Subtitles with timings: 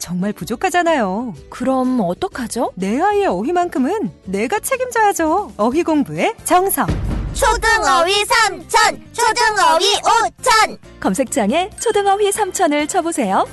[0.00, 1.34] 정말 부족하잖아요.
[1.50, 2.72] 그럼 어떡하죠?
[2.74, 5.52] 내 아이의 어휘만큼은 내가 책임져야죠.
[5.56, 6.86] 어휘 공부의 정성.
[7.34, 10.78] 초등어휘 삼천, 초등어휘 오천.
[10.98, 13.46] 검색창에 초등어휘 3천을 쳐보세요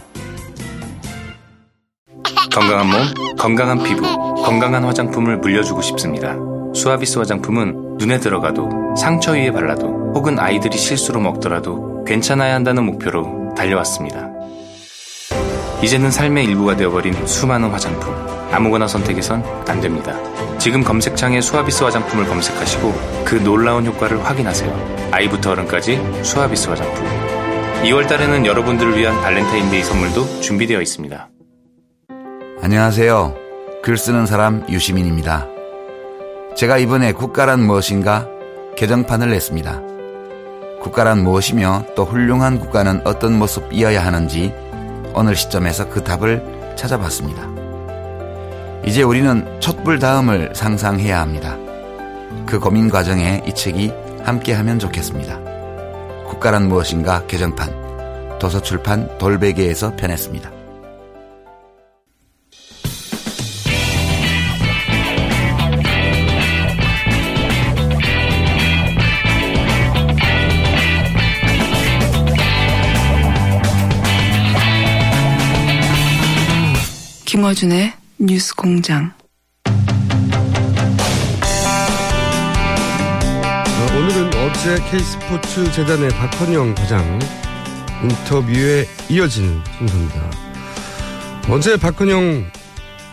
[2.52, 4.02] 건강한 몸, 건강한 피부,
[4.44, 6.36] 건강한 화장품을 물려주고 싶습니다.
[6.74, 14.37] 수아비스 화장품은 눈에 들어가도 상처 위에 발라도 혹은 아이들이 실수로 먹더라도 괜찮아야 한다는 목표로 달려왔습니다.
[15.82, 18.14] 이제는 삶의 일부가 되어버린 수많은 화장품.
[18.52, 20.16] 아무거나 선택해선 안 됩니다.
[20.58, 25.10] 지금 검색창에 수아비스 화장품을 검색하시고 그 놀라운 효과를 확인하세요.
[25.12, 27.06] 아이부터 어른까지 수아비스 화장품.
[27.84, 31.30] 2월 달에는 여러분들을 위한 발렌타인데이 선물도 준비되어 있습니다.
[32.62, 33.36] 안녕하세요.
[33.84, 35.46] 글 쓰는 사람 유시민입니다.
[36.56, 38.28] 제가 이번에 국가란 무엇인가
[38.76, 39.82] 개정판을 냈습니다.
[40.82, 44.54] 국가란 무엇이며 또 훌륭한 국가는 어떤 모습이어야 하는지
[45.18, 47.42] 어느 시점에서 그 답을 찾아봤습니다.
[48.86, 51.58] 이제 우리는 촛불 다음을 상상해야 합니다.
[52.46, 53.92] 그 고민 과정에 이 책이
[54.24, 55.40] 함께하면 좋겠습니다.
[56.28, 60.57] 국가란 무엇인가 개정판 도서출판 돌베개에서 편했습니다.
[77.48, 79.14] 김어준의 뉴스 공장.
[79.66, 79.72] 어,
[83.96, 87.20] 오늘은 어제 K스포츠 재단의 박헌영 과장
[88.04, 90.30] 인터뷰에 이어지는 순서입니다.
[91.50, 92.52] 어제 박헌영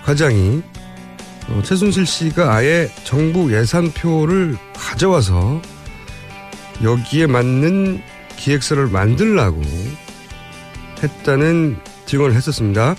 [0.04, 0.62] 과장이
[1.50, 5.62] 어, 최순실 씨가 아예 정부 예산표를 가져와서
[6.82, 8.02] 여기에 맞는
[8.36, 9.62] 기획서를 만들라고
[11.04, 12.96] 했다는 증언을 했었습니다.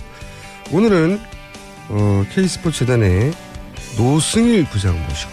[0.72, 1.20] 오늘은
[1.88, 3.32] 어, K스포츠 재단의
[3.96, 5.32] 노승일 부장 모시고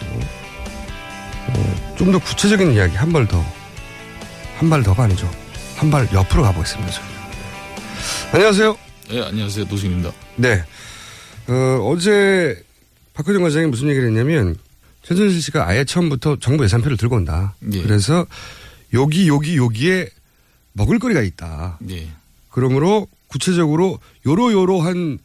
[1.47, 3.43] 어, 좀더 구체적인 이야기 한 발 더,
[4.57, 5.29] 한 발 더가 아니죠.
[5.75, 6.91] 한 발 옆으로 가보겠습니다.
[6.91, 7.05] 저희.
[8.33, 8.77] 안녕하세요.
[9.09, 9.65] 네, 안녕하세요.
[9.65, 10.11] 노승입니다.
[10.37, 10.63] 네.
[11.47, 12.63] 어, 어제
[13.13, 14.55] 박효정 과장이 무슨 얘기를 했냐면
[15.03, 17.55] 최순실 씨가 아예 처음부터 정부 예산표를 들고 온다.
[17.73, 17.81] 예.
[17.81, 18.25] 그래서
[18.93, 20.07] 여기 여기 여기에
[20.73, 21.79] 먹을 거리가 있다.
[21.89, 22.07] 예.
[22.49, 25.19] 그러므로 구체적으로 요로요로한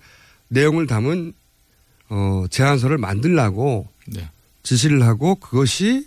[0.49, 1.33] 내용을 담은
[2.11, 4.29] 어, 제안서를 만들라고 네.
[4.63, 6.07] 지시를 하고 그것이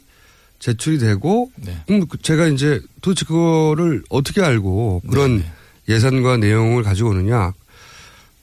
[0.59, 1.77] 제출이 되고 네.
[1.87, 5.51] 그럼 그 제가 이제 도대체 그거를 어떻게 알고 그런 네,
[5.89, 7.53] 예산과 내용을 가지고 오느냐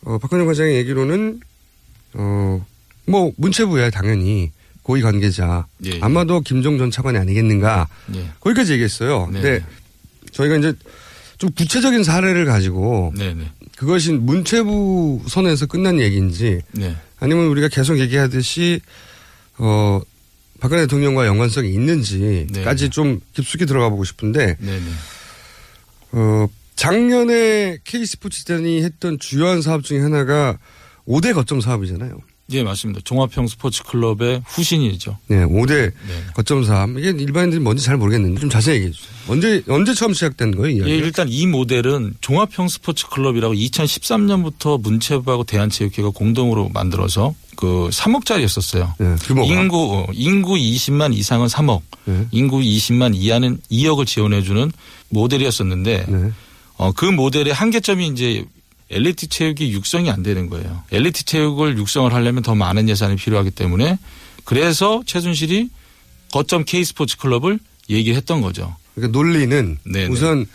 [0.03, 1.41] 어, 박근혜 과장의 얘기로는
[2.14, 2.66] 어,
[3.06, 4.50] 뭐 문체부야 당연히
[4.82, 5.98] 고위 관계자 예, 예.
[6.00, 8.31] 아마도 김종 전 차관이 아니겠는가 예.
[8.41, 9.28] 거기까지 얘기했어요.
[9.32, 9.41] 네.
[9.41, 9.64] 근데
[10.32, 10.72] 저희가 이제
[11.37, 13.50] 좀 구체적인 사례를 가지고 네, 네.
[13.78, 16.97] 그것이 문체부 선에서 끝난 얘기인지 네.
[17.21, 18.81] 아니면 우리가 계속 얘기하듯이
[19.56, 20.00] 어
[20.59, 22.91] 박근혜 대통령과 연관성이 있는지까지 네.
[22.91, 24.91] 좀 깊숙이 들어가 보고 싶은데 네, 네.
[26.11, 30.59] 어 작년에 K스포츠단이 했던 주요한 사업 중에 하나가
[31.06, 32.19] 5대 거점 사업이잖아요.
[32.50, 33.03] 예, 맞습니다.
[33.04, 35.19] 종합형 스포츠 클럽의 후신이죠.
[35.26, 35.92] 네, 5대 네.
[36.34, 36.91] 거점 사업.
[36.98, 39.10] 이게 일반인들이 뭔지 잘 모르겠는데 좀 자세히 얘기해 주세요.
[39.28, 40.87] 언제 언제 처음 시작된 거예요?
[40.87, 40.97] 이 예?
[40.97, 48.94] 일단 이 모델은 종합형 스포츠 클럽이라고 2013년부터 문체부하고 대한체육회가 공동으로 만들어서 그 3억짜리였었어요.
[48.99, 49.46] 네, 규모가.
[49.46, 52.26] 인구 어, 인구 20만 이상은 3억, 네.
[52.31, 54.73] 인구 20만 이하는 2억을 지원해 주는
[55.11, 56.31] 모델이었었는데 네.
[56.78, 58.44] 어, 그 모델의 한계점이 이제
[58.90, 60.82] 엘리트 체육이 육성이 안 되는 거예요.
[60.90, 63.99] 엘리트 체육을 육성을 하려면 더 많은 예산이 필요하기 때문에
[64.44, 65.69] 그래서 최순실이
[66.32, 67.58] 거점 K 스포츠 클럽을
[67.90, 68.75] 얘기했던 거죠.
[68.94, 70.06] 그러니까 논리는 네네.
[70.06, 70.46] 우선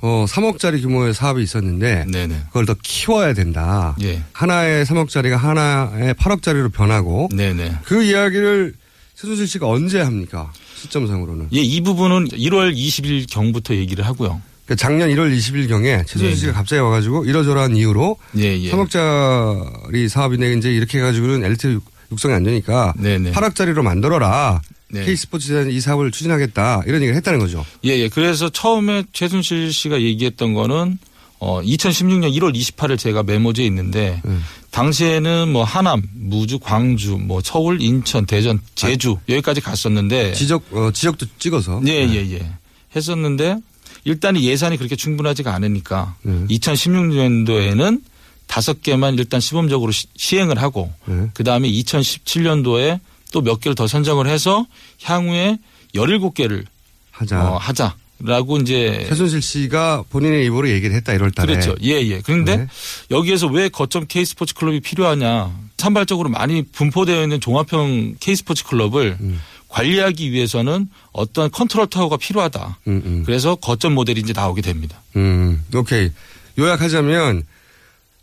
[0.00, 2.44] 어 3억짜리 규모의 사업이 있었는데 네네.
[2.48, 3.96] 그걸 더 키워야 된다.
[4.02, 4.22] 예.
[4.32, 7.78] 하나의 3억짜리가 하나의 8억짜리로 변하고 네네.
[7.84, 8.74] 그 이야기를
[9.14, 10.52] 최순실 씨가 언제 합니까?
[10.76, 11.48] 시점상으로는.
[11.54, 14.42] 예, 이 부분은 1월 20일 경부터 얘기를 하고요.
[14.64, 16.52] 그러니까 작년 1월 20일경에 최순실 예, 씨가 예.
[16.54, 18.70] 갑자기 와가지고 이러저러한 이유로 예, 예.
[18.70, 23.32] 3억짜리 사업인데 이제 이렇게 해가지고는 엘리트 육- 육성이 안 되니까 네, 네.
[23.32, 24.60] 8억짜리로 만들어라.
[24.90, 25.04] 네.
[25.04, 26.82] K스포츠 재단이 이 사업을 추진하겠다.
[26.86, 27.64] 이런 얘기를 했다는 거죠.
[27.84, 28.08] 예, 예.
[28.08, 30.98] 그래서 처음에 최순실 씨가 얘기했던 거는
[31.40, 34.42] 어 2016년 1월 28일 제가 메모지에 있는데 음.
[34.70, 41.26] 당시에는 뭐 하남, 무주, 광주, 뭐 서울, 인천, 대전, 제주 여기까지 갔었는데 지적, 어, 지적도
[41.38, 41.80] 찍어서.
[41.86, 42.52] 예, 예, 예.
[42.94, 43.56] 했었는데
[44.04, 46.46] 일단 이 예산이 그렇게 충분하지가 않으니까 네.
[46.48, 48.00] 2016년도에는
[48.46, 51.28] 다섯 개만 일단 시범적으로 시- 시행을 하고 네.
[51.34, 53.00] 그 다음에 2017년도에
[53.32, 54.64] 또 몇 개를 더 선정을 해서
[55.02, 55.58] 향후에
[55.94, 56.64] 17개를
[57.10, 57.42] 하자.
[57.52, 61.54] 어, 하자 라고 이제 최순실 씨가 본인의 입으로 얘기를 했다 1월 달에.
[61.54, 61.74] 그랬죠.
[61.82, 62.20] 예, 예.
[62.24, 62.66] 그런데 네.
[63.10, 65.52] 여기에서 왜 거점 K스포츠 클럽이 필요하냐.
[65.76, 69.40] 산발적으로 많이 분포되어 있는 종합형 K스포츠 클럽을 음.
[69.74, 72.78] 관리하기 위해서는 어떤 컨트롤 타워가 필요하다.
[72.86, 73.22] 음, 음.
[73.26, 75.02] 그래서 거점 모델이 이제 나오게 됩니다.
[75.16, 76.12] 음, 오케이.
[76.56, 77.42] 요약하자면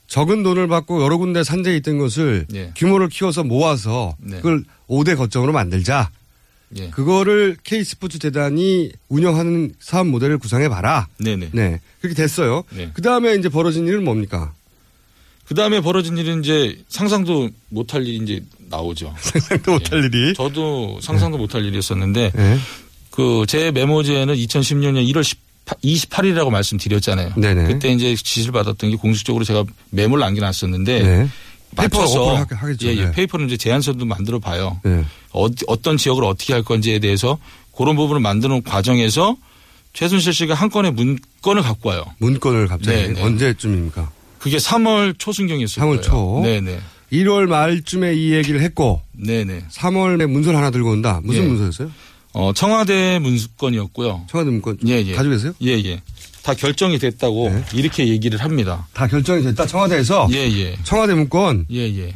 [0.07, 2.71] 적은 돈을 받고 여러 군데 산재에 있던 것을 예.
[2.77, 4.38] 규모를 키워서 모아서 네.
[4.38, 6.09] 그걸 5대 거점으로 만들자.
[6.77, 6.89] 예.
[6.89, 11.07] 그거를 K스포츠 재단이 운영하는 사업 모델을 구상해 봐라.
[11.18, 11.50] 네네.
[11.51, 11.81] 네.
[12.00, 12.63] 그렇게 됐어요.
[12.69, 12.92] 네.
[12.94, 14.53] 그 다음에 이제 벌어진 일은 뭡니까?
[15.51, 19.13] 그 다음에 벌어진 일은 이제 상상도 못할 일이 이제 나오죠.
[19.19, 20.33] 상상도 못할 일이.
[20.33, 22.57] 저도 상상도 못할 일이었었는데 네.
[23.09, 27.33] 그제 메모지에는 2016년 1월 28일이라고 말씀드렸잖아요.
[27.36, 27.65] 네네.
[27.65, 31.30] 그때 이제 지시를 받았던 게 공식적으로 제가 메모를 남겨놨었는데 네.
[31.75, 32.86] 맞춰서 페이퍼.
[32.86, 33.06] 예, 예.
[33.07, 33.12] 네.
[33.12, 34.80] 페이퍼를 이제 제안서도 만들어 봐요.
[34.86, 35.03] 네.
[35.33, 37.38] 어디, 어떤 지역을 어떻게 할 건지에 대해서
[37.75, 39.36] 그런 부분을 만드는 과정에서
[39.92, 42.06] 최순실 씨가 한 건의 문건을 갖고 와요.
[42.19, 43.21] 문건을 갑자기 네, 네.
[43.21, 44.20] 언제쯤입니까?
[44.41, 45.85] 그게 3월 초순경이었어요.
[45.85, 46.41] 3월 초.
[46.43, 46.79] 네네.
[47.13, 49.65] 1월 말쯤에 이 얘기를 했고 네네.
[49.69, 51.21] 3월에 문서를 하나 들고 온다.
[51.23, 51.47] 무슨 예.
[51.47, 51.91] 문서였어요?
[52.33, 54.25] 어, 청와대 문건이었고요.
[54.29, 55.13] 청와대 문건 예, 예.
[55.13, 55.53] 가지고 계세요?
[55.61, 56.01] 예, 예.
[56.41, 57.63] 다 결정이 됐다고 네.
[57.73, 58.88] 이렇게 얘기를 합니다.
[58.93, 59.67] 다 결정이 됐다.
[59.67, 60.77] 청와대에서 예, 예.
[60.83, 62.15] 청와대 문건 예, 예.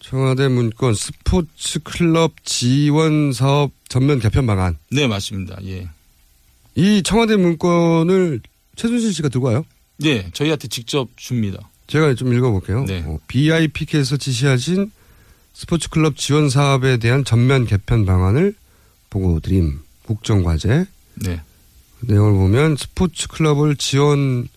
[0.00, 4.76] 청와대 문건 스포츠 클럽 지원 사업 전면 개편 방안.
[4.90, 5.56] 네, 맞습니다.
[5.64, 5.88] 예.
[6.74, 8.40] 이 청와대 문건을
[8.76, 9.64] 최순실 씨가 들고 와요?
[9.98, 11.70] 네, 저희한테 직접 줍니다.
[11.86, 12.84] 제가 좀 읽어볼게요.
[12.84, 13.02] 네.
[13.06, 14.90] 어, BIP께서 지시하신
[15.54, 18.54] 스포츠 클럽 지원 사업에 대한 전면 개편 방안을
[19.08, 21.40] 보고 드림 국정과제 네.
[22.00, 24.48] 그 내용을 보면 스포츠 클럽을 지원하는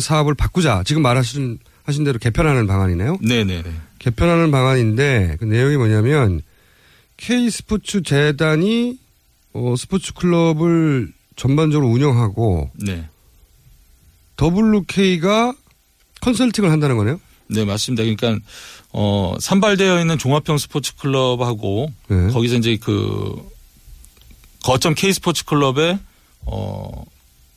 [0.00, 0.82] 사업을 바꾸자.
[0.84, 3.18] 지금 말하신 하신 대로 개편하는 방안이네요.
[3.20, 3.72] 네, 네, 네.
[3.98, 6.42] 개편하는 방안인데 그 내용이 뭐냐면
[7.16, 8.98] K 스포츠 재단이
[9.52, 13.08] 어, 스포츠 클럽을 전반적으로 운영하고 네.
[14.40, 15.54] WK가
[16.20, 17.20] 컨설팅을 한다는 거네요.
[17.48, 18.02] 네, 맞습니다.
[18.02, 18.44] 그러니까
[18.92, 22.28] 어, 산발되어 있는 종합형 스포츠 클럽하고 네.
[22.32, 23.36] 거기서 이제 그
[24.62, 25.98] 거점 K 스포츠 클럽에
[26.46, 27.04] 어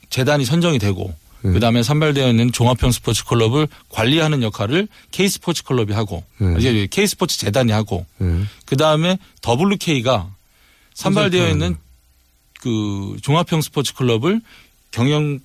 [0.09, 1.51] 재단이 선정이 되고 네.
[1.51, 6.55] 그다음에 산발되어 있는 종합형 스포츠 클럽을 관리하는 역할을 K 스포츠 클럽이 하고 네.
[6.57, 8.43] 이제 K 스포츠 재단이 하고 네.
[8.65, 10.29] 그다음에 WK가
[10.95, 11.49] 산발되어.
[11.49, 11.77] 있는
[12.59, 14.41] 그 종합형 스포츠 클럽을
[14.91, 15.39] 경영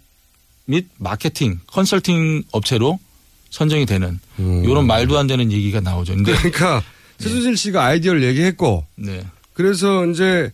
[0.67, 2.99] 및 마케팅 컨설팅 업체로
[3.51, 4.65] 선정이 되는 음.
[4.65, 6.15] 이런 말도 안 되는 얘기가 나오죠.
[6.15, 6.83] 근데 그러니까
[7.19, 9.25] 최순실 씨가 아이디어를 얘기했고 네.
[9.55, 10.51] 그래서 이제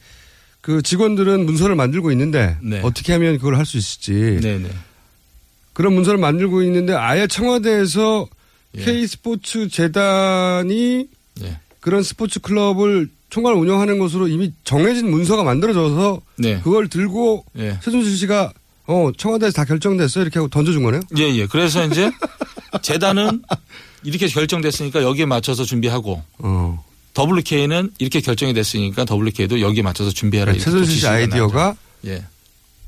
[0.60, 2.80] 그 직원들은 문서를 만들고 있는데 네.
[2.82, 4.12] 어떻게 하면 그걸 할 수 있을지
[4.42, 4.68] 네, 네.
[5.72, 8.26] 그런 문서를 만들고 있는데 아예 청와대에서
[8.76, 8.84] 예.
[8.84, 11.06] K 스포츠 재단이
[11.42, 11.60] 예.
[11.80, 16.60] 그런 스포츠 클럽을 총괄 운영하는 것으로 이미 정해진 문서가 만들어져서 네.
[16.62, 17.78] 그걸 들고 예.
[17.82, 18.52] 최순실 씨가
[18.88, 21.02] 어 청와대에서 다 결정됐어 이렇게 하고 던져준 거네요.
[21.18, 21.46] 예, 예.
[21.46, 22.10] 그래서 이제
[22.82, 23.42] 재단은
[24.02, 26.84] 이렇게 결정됐으니까 여기에 맞춰서 준비하고 어.
[27.16, 30.10] WK는 이렇게 결정이 됐으니까 WK도 여기에 맞춰서.
[30.10, 31.76] 이렇게 또 최순실 씨 아이디어가.
[32.06, 32.24] 예.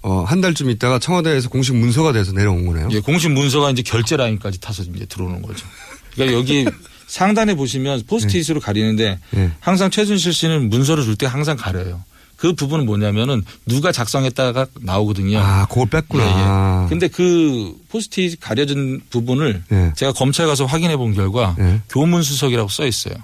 [0.03, 2.89] 어, 한 달쯤 있다가 청와대에서 공식 문서가 돼서 내려온 거네요.
[2.93, 5.67] 예, 공식 문서가 이제 결제 라인까지 타서 이제 들어오는 거죠.
[6.15, 6.65] 그러니까 여기
[7.09, 9.51] 상단에 보시면 포스트잇으로 가리는데 예.
[9.61, 12.03] 항상 최순실 씨는 문서를 줄 때 항상 가려요.
[12.41, 15.39] 그 부분은 뭐냐면은 누가 작성했다가 나오거든요.
[15.41, 16.25] 아, 그걸 뺐구나.
[16.25, 16.89] 예, 예.
[16.89, 19.93] 근데 그 포스트잇 가려진 부분을 예.
[19.95, 21.83] 제가 검찰 가서 확인해 본 결과 예.
[21.91, 23.15] 교문수석이라고 써 있어요.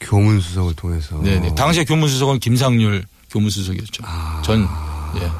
[0.00, 1.22] 교문수석을 통해서.
[1.22, 1.54] 네네.
[1.54, 4.02] 당시에 교문수석은 김상률 교문수석이었죠.
[4.04, 4.42] 아.
[4.44, 4.66] 전,
[5.22, 5.30] 예.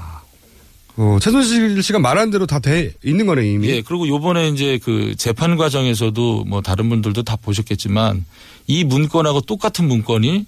[0.96, 3.68] 어, 최순실 씨가 말한 대로 다 돼 있는 거네 이미.
[3.70, 8.24] 예, 그리고 요번에 이제 그 재판 과정에서도 뭐 다른 분들도 다 보셨겠지만
[8.68, 10.46] 이 문건하고 똑같은 문건이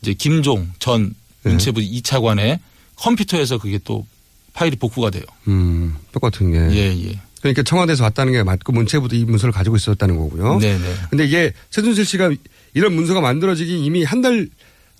[0.00, 1.10] 이제 김종 전 네.
[1.42, 2.58] 문체부 2차관의
[2.96, 4.06] 컴퓨터에서 그게 또
[4.52, 5.22] 파일이 복구가 돼요.
[5.48, 6.58] 음, 똑같은 게.
[6.76, 7.18] 예, 예.
[7.40, 10.58] 그러니까 청와대에서 왔다는 게 맞고 문체부도 이 문서를 가지고 있었다는 거고요.
[10.58, 10.94] 네, 네.
[11.08, 12.30] 근데 이게 최순실 씨가
[12.74, 14.48] 이런 문서가 만들어지기 이미 한 달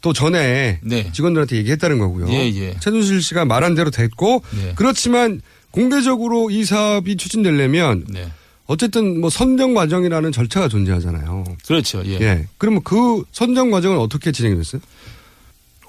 [0.03, 1.13] 또 전에 네.
[1.13, 2.29] 직원들한테 얘기했다는 거고요.
[2.31, 2.75] 예, 예.
[2.81, 4.73] 최순실 씨가 말한 대로 됐고 예.
[4.75, 5.43] 그렇지만
[5.73, 8.27] 공개적으로 이 사업이 추진되려면 네.
[8.65, 11.45] 어쨌든 뭐 선정 과정이라는 절차가 존재하잖아요.
[11.67, 12.03] 그렇죠.
[12.07, 12.13] 예.
[12.19, 12.47] 예.
[12.57, 14.81] 그러면 그 선정 과정은 어떻게 진행이 됐어요?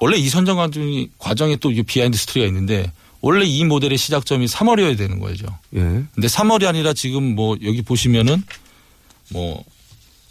[0.02, 2.92] 원래 이 선정 과정이 과정에 또 비하인드 스토리가 있는데
[3.22, 5.46] 원래 이 모델의 시작점이 3월이어야 되는 거죠.
[5.76, 5.80] 예.
[5.80, 8.44] 근데 3월이 아니라 지금 뭐 여기 보시면은
[9.30, 9.64] 뭐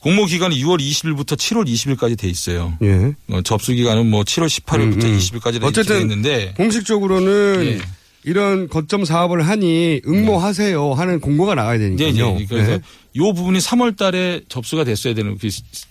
[0.01, 2.77] 공모 기간이 6월 20일부터 7월 20일까지 돼 있어요.
[2.83, 3.15] 예.
[3.29, 5.19] 어, 접수 기간은 뭐 7월 18일부터 음, 음.
[5.19, 7.81] 20일까지 돼 있는데 공식적으로는 예.
[8.25, 12.39] 이런 거점 사업을 하니 응모하세요 하는 공고가 나가야 네, 되니까요.
[12.39, 12.47] 네.
[12.49, 12.81] 그래서 예.
[13.17, 15.49] 요 부분이 3월 달에 접수가 됐어야 되는 그,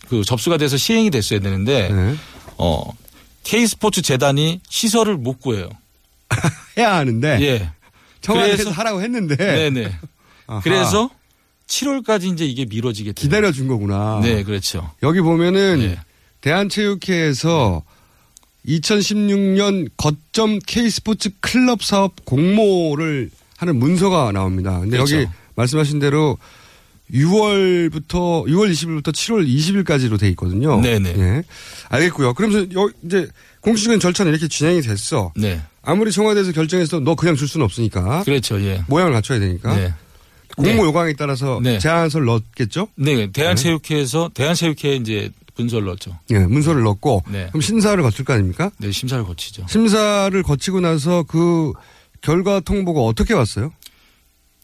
[0.09, 2.15] 그 접수가 돼서 시행이 됐어야 되는데 네.
[2.57, 2.83] 어
[3.43, 5.69] K스포츠 재단이 시설을 못 구해요.
[6.77, 7.69] 해야 하는데 예.
[8.21, 9.91] 청와대에서 하라고 했는데 네네.
[10.47, 10.61] 아하.
[10.61, 11.09] 그래서
[11.67, 13.21] 7월까지 이제 이게 미뤄지게 돼요.
[13.21, 14.19] 기다려 준 거구나.
[14.21, 14.91] 네, 그렇죠.
[15.03, 15.99] 여기 보면은 예.
[16.41, 17.83] 대한체육회에서
[18.65, 24.79] 2016년 거점 K스포츠 클럽 사업 공모를 하는 문서가 나옵니다.
[24.79, 25.17] 근데 그렇죠.
[25.17, 26.37] 여기 말씀하신 대로
[27.13, 30.79] 6월부터 6월 20일부터 7월 20일까지로 돼 있거든요.
[30.81, 31.15] 네네.
[31.17, 31.43] 예.
[31.89, 32.33] 알겠고요.
[32.33, 33.27] 그러면서 여, 이제
[33.61, 35.33] 공식적인 절차는 이렇게 진행이 됐어.
[35.35, 35.61] 네.
[35.81, 38.61] 아무리 청와대에서 결정해서 너 그냥 줄 수는 없으니까 그렇죠.
[38.61, 38.83] 예.
[38.87, 39.93] 모양을 갖춰야 되니까 네.
[40.55, 40.83] 공모 네.
[40.83, 41.79] 요강에 따라서 네.
[41.79, 42.89] 제안서를 넣었겠죠.
[42.95, 46.17] 네, 대한체육회에서 대한체육회에 이제 분서를 넣었죠.
[46.31, 47.47] 예, 문서를 넣고 네.
[47.49, 48.71] 그럼 심사를 거칠 거 아닙니까?
[48.77, 49.65] 네, 심사를 거치죠.
[49.67, 51.73] 심사를 거치고 나서 그
[52.21, 53.71] 결과 통보가 어떻게 왔어요?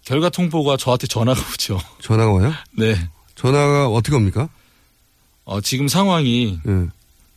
[0.06, 1.80] 결과 통보가 저한테 전화가 오죠.
[2.02, 2.54] 전화가 와요?
[2.72, 2.96] 네.
[3.36, 4.48] 전화가 어떻게 옵니까?
[5.44, 6.88] 어, 지금 상황이 예.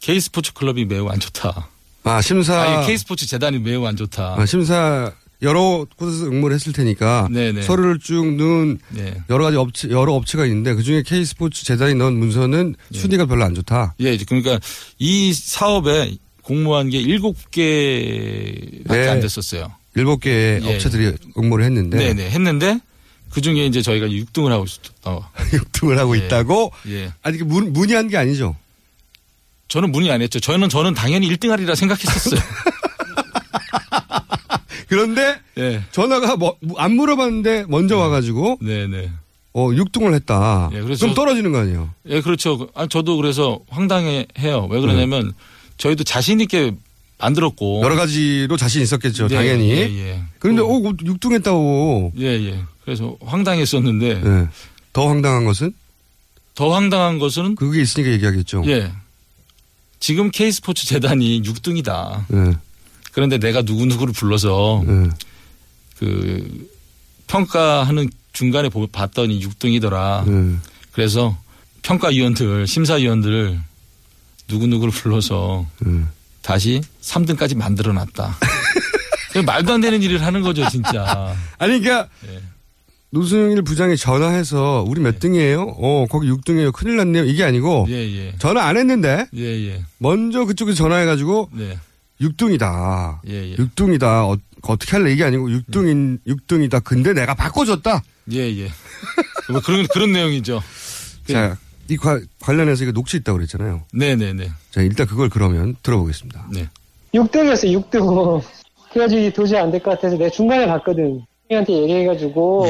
[0.00, 1.68] K스포츠 클럽이 매우 안 좋다.
[2.04, 4.36] 아 심사 아니, K스포츠 재단이 매우 안 좋다.
[4.38, 7.62] 아, 심사 여러 곳에서 응모를 했을 테니까 네네.
[7.62, 9.22] 서류를 쭉 넣은 네.
[9.28, 13.44] 여러 가지 업체 여러 업체가 있는데 그 중에 K 스포츠 재단이 넣은 문서는 순위가 별로
[13.44, 13.94] 안 좋다.
[14.00, 14.58] 예, 그러니까
[14.98, 19.08] 이 사업에 공모한 게 일곱 개밖에 네.
[19.08, 19.70] 안 됐었어요.
[19.98, 20.74] 일곱 개의 예.
[20.74, 22.30] 업체들이 응모를 했는데 네, 네.
[22.30, 22.80] 했는데
[23.30, 25.28] 그 중에 이제 저희가 6등을 하고 있었 어.
[25.52, 26.24] 6등을 하고 예.
[26.24, 27.12] 있다고 예.
[27.22, 28.54] 아직 문, 문의한 게 아니죠.
[29.66, 30.40] 저는 문의 안 했죠.
[30.40, 32.40] 저는 저는 당연히 1등 하리라 생각했었어요.
[34.88, 35.82] 그런데 예.
[35.90, 39.10] 전화가 뭐, 안 물어봤는데 먼저 와가지고 네, 네.
[39.52, 40.70] 어 6등을 했다.
[40.72, 41.90] 예, 그래서 그럼 떨어지는 거 아니에요?
[42.06, 42.68] 예, 그렇죠.
[42.74, 44.68] 아, 저도 그래서 황당해 해요.
[44.70, 45.32] 왜 그러냐면
[45.76, 46.72] 저희도 자신 있게
[47.18, 49.70] 만들었고 여러 가지로 자신 있었겠죠, 네, 당연히.
[49.70, 50.22] 예, 예.
[50.38, 52.12] 그런데 또- 어 6등 했다고.
[52.18, 52.62] 예, 예.
[52.84, 54.48] 그래서 황당했었는데 예.
[54.92, 55.72] 더 황당한 것은
[56.54, 58.62] 더 황당한 것은 그게 있으니까 얘기하겠죠.
[58.66, 58.92] 예.
[60.00, 62.24] 지금 K스포츠 재단이 6등이다.
[62.32, 62.56] 예.
[63.12, 65.08] 그런데 내가 누구 누구를 불러서 예.
[65.98, 66.68] 그
[67.26, 70.24] 평가하는 중간에 보- 봤더니 6등이더라.
[70.54, 70.56] 예.
[70.92, 71.36] 그래서
[71.82, 73.60] 평가위원들, 심사위원들
[74.46, 76.02] 누구 누구를 불러서 예.
[76.48, 78.38] 다시 3등까지 만들어 놨다.
[79.44, 81.36] 말도 안 되는 일을 하는 거죠, 진짜.
[81.58, 82.40] 아니 그러니까 예.
[83.10, 85.60] 노승일 부장이 전화해서 우리 몇 등이에요?
[85.78, 86.72] 어 거기 6등이에요.
[86.72, 87.24] 큰일 났네요.
[87.24, 88.34] 이게 아니고 예, 예.
[88.38, 89.84] 전화 안 했는데 예, 예.
[89.98, 91.78] 먼저 그쪽에서 전화해가지고 네.
[92.22, 93.18] 6등이다.
[93.28, 93.56] 예, 예.
[93.56, 94.04] 6등이다.
[94.32, 96.82] 어, 어떻게 할래 이게 아니고 6등인 6등이다.
[96.82, 98.02] 근데 내가 바꿔줬다.
[98.32, 98.72] 예, 예.
[99.50, 100.62] 뭐 그런, 그런 내용이죠.
[101.30, 101.58] 자,
[101.90, 103.82] 이 과- 관련해서 이거 녹취 있다고 그랬잖아요.
[103.94, 104.48] 네네네.
[104.70, 106.48] 자, 일단 그걸 그러면 들어보겠습니다.
[106.52, 106.68] 네.
[107.14, 108.42] 6등이었어요, 6등.
[108.92, 111.22] 그래가지고 도저히 안 될 것 같아서 내가 중간에 봤거든.
[111.50, 112.66] 형한테 얘기해가지고,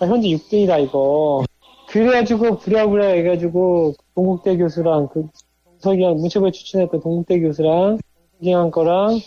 [0.00, 1.44] 아, 현재 6등이다, 이거.
[1.88, 5.26] 그래가지고, 부랴부랴 해가지고, 동국대 교수랑, 그,
[5.80, 7.98] 정석이랑, 문체부에 추천했던 동국대 교수랑,
[8.40, 9.20] 정석이랑 거랑,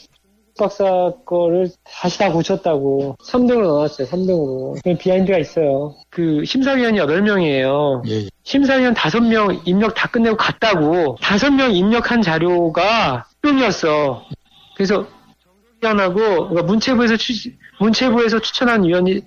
[0.62, 3.18] 박사 거를 다시 다 고쳤다고.
[3.24, 5.00] 3등으로 넣어놨어요, 3등으로.
[5.00, 5.96] 비하인드가 있어요.
[6.10, 8.08] 그, 심사위원이 8명이에요.
[8.08, 8.28] 예, 예.
[8.44, 11.18] 심사위원 5명 입력 다 끝내고 갔다고.
[11.18, 14.22] 5명 입력한 자료가 6등이었어.
[14.76, 15.08] 그래서
[15.82, 17.34] 정석위원하고 그러니까 문체부에서 추,
[17.80, 19.22] 문체부에서 추천한 위원이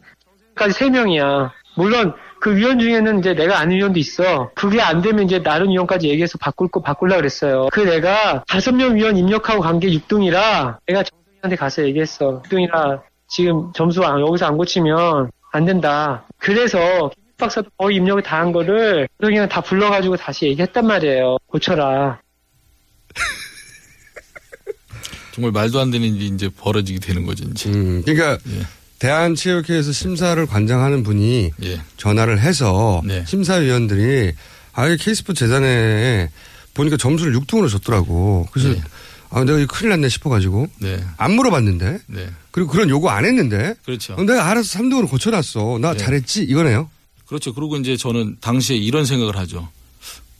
[0.54, 1.50] 까지 3명이야.
[1.76, 4.50] 물론 그 위원 중에는 이제 내가 아는 위원도 있어.
[4.54, 7.68] 그게 안 되면 이제 다른 위원까지 얘기해서 바꿀 거 바꾸려 그랬어요.
[7.72, 11.02] 그 내가 5명 위원 입력하고 간 게 6등이라 내가
[11.44, 12.42] 한테 가서 얘기했어.
[12.46, 16.24] 6등이라 지금 점수 안- 여기서 안 고치면 안 된다.
[16.38, 21.36] 그래서 김 박사도 거의 입력을 다 한 거를 그냥 다 불러가지고 다시 얘기했단 말이에요.
[21.46, 22.18] 고쳐라.
[25.34, 27.68] 정말 말도 안 되는 일이 이제 벌어지게 되는 거죠, 이제.
[27.68, 28.62] 음, 그러니까 예.
[29.00, 31.80] 대한체육회에서 심사를 관장하는 분이 예.
[31.98, 33.24] 전화를 해서 네.
[33.26, 34.32] 심사위원들이
[34.72, 36.30] 아예 케이스포 재단에
[36.72, 38.46] 보니까 점수를 6등으로 줬더라고.
[38.52, 38.80] 그래서 네.
[39.34, 41.04] 아 내가 이거 큰일 났네 싶어가지고 네.
[41.16, 42.30] 안 물어봤는데 네.
[42.52, 44.14] 그리고 그런 요구 안 했는데 그렇죠.
[44.14, 45.78] 어, 내가 알아서 3등으로 고쳐놨어.
[45.80, 45.98] 나 네.
[45.98, 46.88] 잘했지 이거네요.
[47.26, 47.52] 그렇죠.
[47.52, 49.68] 그리고 이제 저는 당시에 이런 생각을 하죠.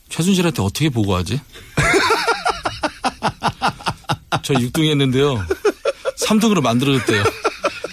[0.07, 1.41] 최순실한테 어떻게 보고하지?
[4.43, 5.45] 저 6등 했는데요.
[6.17, 7.21] 3등으로 만들어졌대요.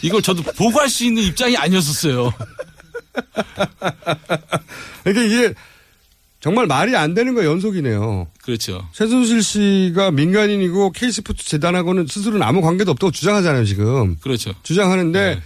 [0.02, 2.32] 이걸 저도 보고할 수 있는 입장이 아니었었어요.
[5.02, 5.54] 그러니까 이게
[6.42, 8.26] 정말 말이 안 되는 거 연속이네요.
[8.42, 8.86] 그렇죠.
[8.92, 14.16] 최순실 씨가 민간인이고 K스포츠 재단하고는 스스로는 아무 관계도 없다고 주장하잖아요, 지금.
[14.16, 14.52] 그렇죠.
[14.64, 15.40] 주장하는데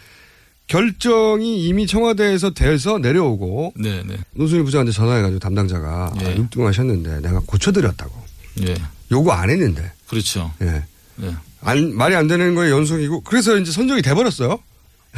[0.68, 4.16] 결정이 이미 청와대에서 돼서 내려오고 네, 네.
[4.32, 6.36] 노승일 부장한테 전화해가지고 담당자가 예.
[6.36, 8.12] 육등하셨는데 내가 고쳐드렸다고
[8.66, 8.74] 예.
[9.12, 10.50] 요구 안 했는데 그렇죠.
[10.62, 10.82] 예.
[11.16, 11.34] 네.
[11.60, 14.58] 안, 말이 안 되는 거에 연속이고 그래서 이제 선정이 돼버렸어요.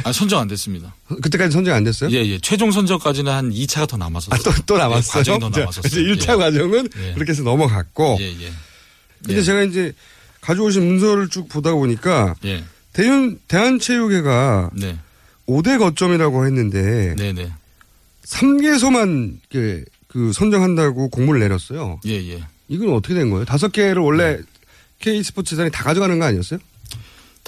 [0.03, 0.95] 아, 선정 안 됐습니다.
[1.21, 2.09] 그때까지 선정이 안 됐어요?
[2.11, 2.39] 예, 예.
[2.39, 4.39] 최종 선정까지는 한 2차가 더 남았었어요.
[4.39, 4.99] 아, 또, 또 남았어요.
[4.99, 5.81] 예, 과정이 더 자, 남았었어요.
[5.81, 6.35] 그래서 1차 예.
[6.37, 7.13] 과정은 예.
[7.13, 8.17] 그렇게 해서 넘어갔고.
[8.19, 8.51] 예, 예.
[9.23, 9.41] 근데 예.
[9.43, 9.93] 제가 이제
[10.41, 12.63] 가져오신 문서를 쭉 보다 보니까 예.
[12.93, 14.97] 대한, 대한체육회가 네.
[15.47, 17.51] 5대 거점이라고 했는데 네, 네.
[18.25, 21.99] 3개소만 그, 그 선정한다고 공문을 내렸어요.
[22.05, 22.43] 예, 예.
[22.67, 23.45] 이건 어떻게 된 거예요?
[23.45, 24.39] 다섯 개를 원래
[24.99, 26.59] K스포츠 재단이 다 가져가는 거 아니었어요?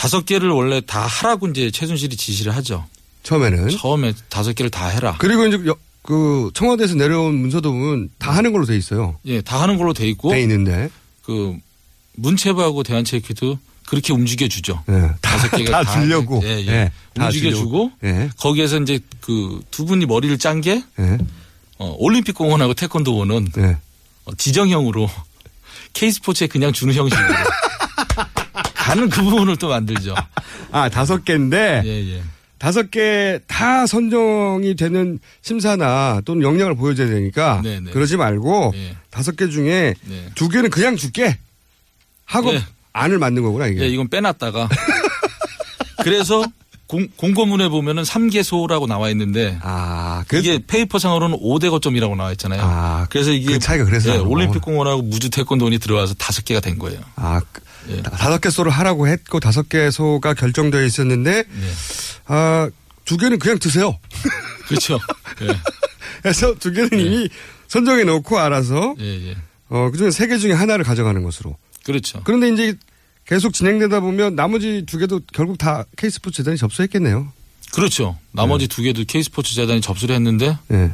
[0.01, 2.88] 다섯 개를 원래 다 하라고 이제 최순실이 지시를 하죠.
[3.22, 3.70] 처음에는.
[3.70, 5.15] 처음에 다섯 개를 다 해라.
[5.20, 9.20] 그리고 이제 여- 그 청와대에서 내려온 문서도 보면 다 하는 걸로 돼 있어요.
[9.25, 10.89] 예, 다 하는 걸로 돼 있고 돼 있는데.
[11.22, 11.55] 그
[12.15, 14.81] 문체부하고 대한체육회도 그렇게 움직여 주죠.
[14.89, 15.12] 예.
[15.22, 16.41] 다섯 개가 다 주려고.
[16.46, 16.67] 예, 예.
[16.67, 18.31] 예, 다 움직여 주고 예.
[18.39, 21.17] 거기에서 이제 그 두 분이 머리를 짠게 예.
[21.77, 23.77] 어, 올림픽 공원하고 태권도원은 예.
[24.25, 25.08] 어, 지정형으로
[25.93, 27.27] K스포츠에 그냥 주는 형식으로
[28.81, 30.15] 가는 그 부분을 또 만들죠.
[30.71, 31.81] 아, 다섯 개인데.
[31.85, 32.23] 예, 예.
[32.57, 37.89] 다섯 개 다 선정이 되는 심사나 또는 역량을 보여줘야 되니까 네, 네.
[37.89, 38.95] 그러지 말고 예.
[39.09, 40.25] 다섯 개 중에 네.
[40.35, 41.39] 두 개는 그냥 줄게
[42.25, 42.61] 하고 예.
[42.93, 43.81] 안을 만든 거구나 이게.
[43.81, 44.69] 예, 이건 빼놨다가
[46.03, 46.43] 그래서
[46.88, 52.61] 공, 공고문에 보면은 3개소라고 나와 있는데 아, 그, 이게 페이퍼상으로는 5대 거점이라고 나와 있잖아요.
[52.63, 54.61] 아, 그래서 이게 그 차이가 그래서 예, 올림픽.
[54.61, 57.00] 공원하고 무주 태권도원이 들어와서 다섯 개가 된 거예요.
[57.15, 58.01] 아, 그- 예.
[58.01, 61.43] 다- 다섯 개 소를 하라고 했고 다섯 개 소가 결정되어 있었는데 예.
[62.25, 62.69] 아,
[63.05, 63.97] 두 개는 그냥 드세요.
[64.67, 65.00] 그렇죠.
[65.41, 65.47] 예.
[66.21, 67.29] 그래서 두 개는 이미
[67.67, 69.36] 선정해 놓고 알아서 예, 예.
[69.69, 71.58] 어, 그중에 세 개 중에 하나를 가져가는 것으로.
[71.86, 72.21] 그렇죠.
[72.23, 72.75] 그런데 이제
[73.25, 77.32] 계속 진행되다 보면 나머지 두 개도 결국 다 K스포츠 재단이 접수했겠네요.
[77.73, 78.17] 그렇죠.
[78.34, 80.91] 나머지 두 개도 K스포츠 재단이 접수를 했는데 예.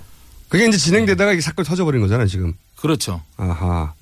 [0.47, 2.53] 그게 이제 진행되다가 이 사건이 터져버린 거잖아요, 지금.
[2.77, 3.21] 그렇죠.
[3.35, 3.93] 아하.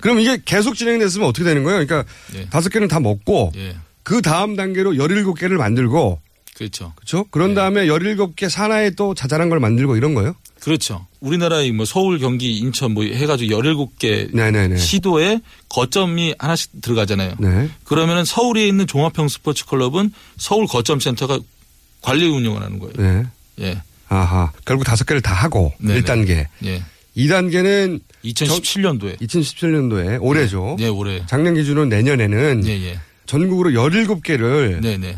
[0.00, 1.84] 그럼 이게 계속 진행됐으면 어떻게 되는 거예요?
[1.84, 2.46] 그러니까 예.
[2.46, 3.76] 다섯 개는 다 먹고 예.
[4.02, 6.20] 그 다음 단계로 17개를 만들고
[6.54, 6.92] 그렇죠.
[6.96, 7.24] 그렇죠?
[7.30, 10.34] 그런 다음에 17개 산하에 또 자잘한 걸 만들고 이런 거예요?
[10.60, 11.06] 그렇죠.
[11.20, 14.78] 우리나라의 뭐 서울, 경기, 인천 뭐 해가지고 17개 네네네.
[14.78, 17.34] 시도에 거점이 하나씩 들어가잖아요.
[17.38, 17.68] 네.
[17.84, 21.38] 그러면은 서울에 있는 종합형 스포츠 클럽은 서울 거점 센터가
[22.00, 22.94] 관리 운영을 하는 거예요.
[22.96, 23.26] 네.
[23.60, 23.82] 예.
[24.08, 24.50] 아하.
[24.64, 26.00] 결국 다섯 개를 다 하고 네네.
[26.02, 26.46] 1단계.
[26.64, 26.82] 예.
[27.16, 30.76] 2단계는 2017년도에 2017년도에 올해죠.
[30.78, 31.22] 네, 올해.
[31.26, 32.98] 작년 기준으로 내년에는 예, 예.
[33.26, 35.16] 전국으로 17개를 네, 네.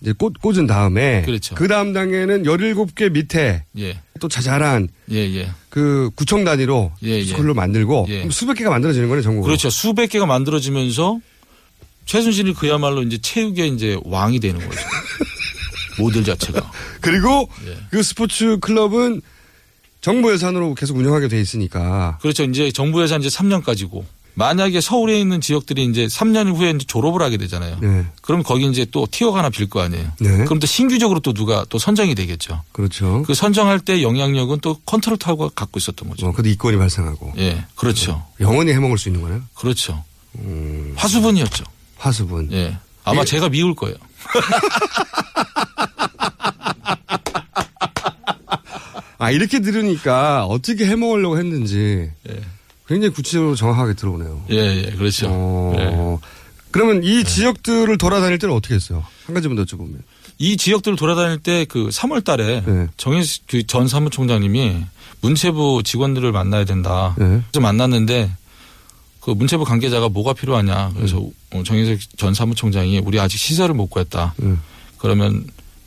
[0.00, 1.54] 이제 꽂, 꽂은 다음에 그렇죠.
[1.54, 4.00] 그 다음 단계는 17개 밑에 예.
[4.20, 5.50] 또 자잘한 예, 예.
[5.68, 7.24] 그 구청 단위로 예, 예.
[7.24, 8.28] 스쿨로 만들고 예.
[8.30, 9.50] 수백 개가 만들어지는 거네 전국으로.
[9.50, 9.70] 그렇죠.
[9.70, 11.20] 수백 개가 만들어지면서
[12.06, 14.80] 최순실이 그야말로 이제 체육의 이제 왕이 되는 거죠.
[15.98, 16.70] 모델 자체가.
[17.00, 17.76] 그리고 예.
[17.90, 19.22] 그 스포츠 클럽은
[20.04, 22.44] 정부 예산으로 계속 운영하게 돼 있으니까 그렇죠.
[22.44, 27.38] 이제 정부 예산 이제 3년까지고 만약에 서울에 있는 지역들이 이제 3년 후에 이제 졸업을 하게
[27.38, 27.78] 되잖아요.
[27.80, 28.04] 네.
[28.20, 30.10] 그럼 거기 이제 또 티어가 하나 빌 거 아니에요.
[30.20, 30.44] 네.
[30.44, 32.60] 그럼 또 신규적으로 또 누가 또 선정이 되겠죠.
[32.72, 33.22] 그렇죠.
[33.26, 36.26] 그 선정할 때 영향력은 또 컨트롤 타워가 갖고 있었던 거죠.
[36.26, 38.22] 어, 그도 이권이 발생하고 예, 그렇죠.
[38.40, 39.40] 영원히 해먹을 수 있는 거네요.
[39.54, 40.04] 그렇죠.
[40.40, 41.64] 음, 화수분이었죠.
[41.96, 42.50] 화수분.
[42.52, 42.76] 예.
[43.04, 43.24] 아마 예.
[43.24, 43.96] 제가 미울 거예요.
[49.18, 52.40] 아 이렇게 들으니까 어떻게 해 먹으려고 했는지 예.
[52.86, 54.44] 굉장히 구체적으로 정확하게 들어오네요.
[54.50, 55.28] 예, 예, 그렇죠.
[55.30, 56.20] 어,
[56.70, 59.04] 그러면 이 지역들을 돌아다닐 때는 어떻게 했어요?
[59.26, 59.98] 한 가지만 더 여쭤보면.
[60.38, 62.88] 이 지역들을 돌아다닐 때 그 3월 달에 네.
[62.96, 64.84] 정혜수 그전 사무총장님이
[65.20, 67.14] 문체부 직원들을 만나야 된다.
[67.16, 67.24] 네.
[67.50, 68.30] 그래서 만났는데
[69.20, 70.92] 그 문체부 관계자가 뭐가 필요하냐.
[70.96, 74.34] 그래서 어, 정혜석 전 사무총장이 우리 아직 시설을 못 구했다.
[74.36, 74.54] 네.
[74.98, 75.46] 그러면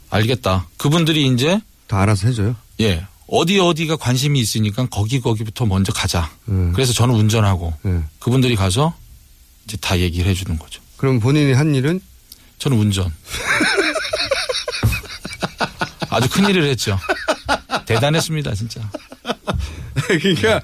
[0.09, 0.67] 알겠다.
[0.77, 2.55] 그분들이 이제 다 알아서 해줘요.
[2.79, 6.31] 예 어디 어디가 관심이 있으니까 거기 거기부터 먼저 가자.
[6.45, 6.71] 네.
[6.73, 8.01] 그래서 저는 운전하고 네.
[8.19, 8.95] 그분들이 가서
[9.65, 10.81] 이제 다 얘기를 해주는 거죠.
[10.95, 11.99] 그럼 본인이 한 일은
[12.57, 13.13] 저는 운전.
[16.09, 16.97] 아주 큰 일을 했죠.
[17.85, 18.89] 대단했습니다, 진짜.
[20.07, 20.61] 그러니까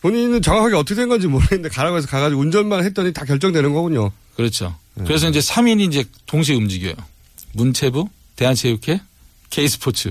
[0.00, 4.10] 본인은 정확하게 어떻게 된 건지 모르겠는데 가라고 해서 가가지고 운전만 했더니 다 결정되는 거군요.
[4.36, 4.76] 그렇죠.
[4.96, 6.94] 그래서 이제 3인이 이제 동시에 움직여요.
[7.52, 9.00] 문체부, 대한체육회,
[9.50, 10.10] K스포츠.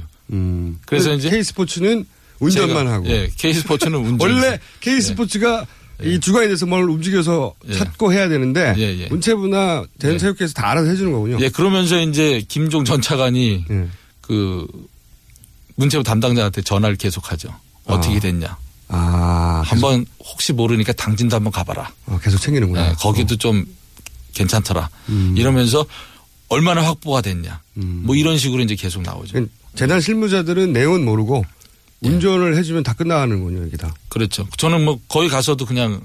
[0.85, 2.05] 그래서 근데 이제 K 스포츠는
[2.39, 3.07] 운전만 제가, 하고.
[3.07, 4.19] 예, K스포츠는 운전.
[4.19, 5.65] 원래 K 스포츠가
[6.03, 7.73] 이 주관에 대해서 뭘 움직여서 예.
[7.73, 9.07] 찾고 해야 되는데 예, 예.
[9.07, 11.37] 문체부나 대전체육회에서 다 알아서 해주는 거군요.
[11.41, 13.87] 예, 그러면서 이제 김종 전 차관이 예.
[14.21, 14.67] 그
[15.75, 17.49] 문체부 담당자한테 전화를 계속하죠.
[17.85, 18.19] 어떻게 아.
[18.19, 18.57] 됐냐.
[18.89, 21.91] 아, 한번 혹시 모르니까 당진도 한번 가봐라.
[22.05, 22.89] 어, 계속 챙기는구나.
[22.89, 23.65] 예, 거기도 좀
[24.33, 24.89] 괜찮더라.
[25.09, 25.33] 음.
[25.35, 25.85] 이러면서
[26.47, 27.61] 얼마나 확보가 됐냐.
[27.77, 28.03] 음.
[28.05, 29.45] 뭐 이런 식으로 이제 계속 나오죠.
[29.77, 31.45] 재단 실무자들은 내용은 모르고
[32.03, 32.09] 예.
[32.09, 33.93] 운전을 해주면 다 끝나가는군요, 이게 다.
[34.09, 34.47] 그렇죠.
[34.57, 36.01] 저는 뭐 거기 가서도 그냥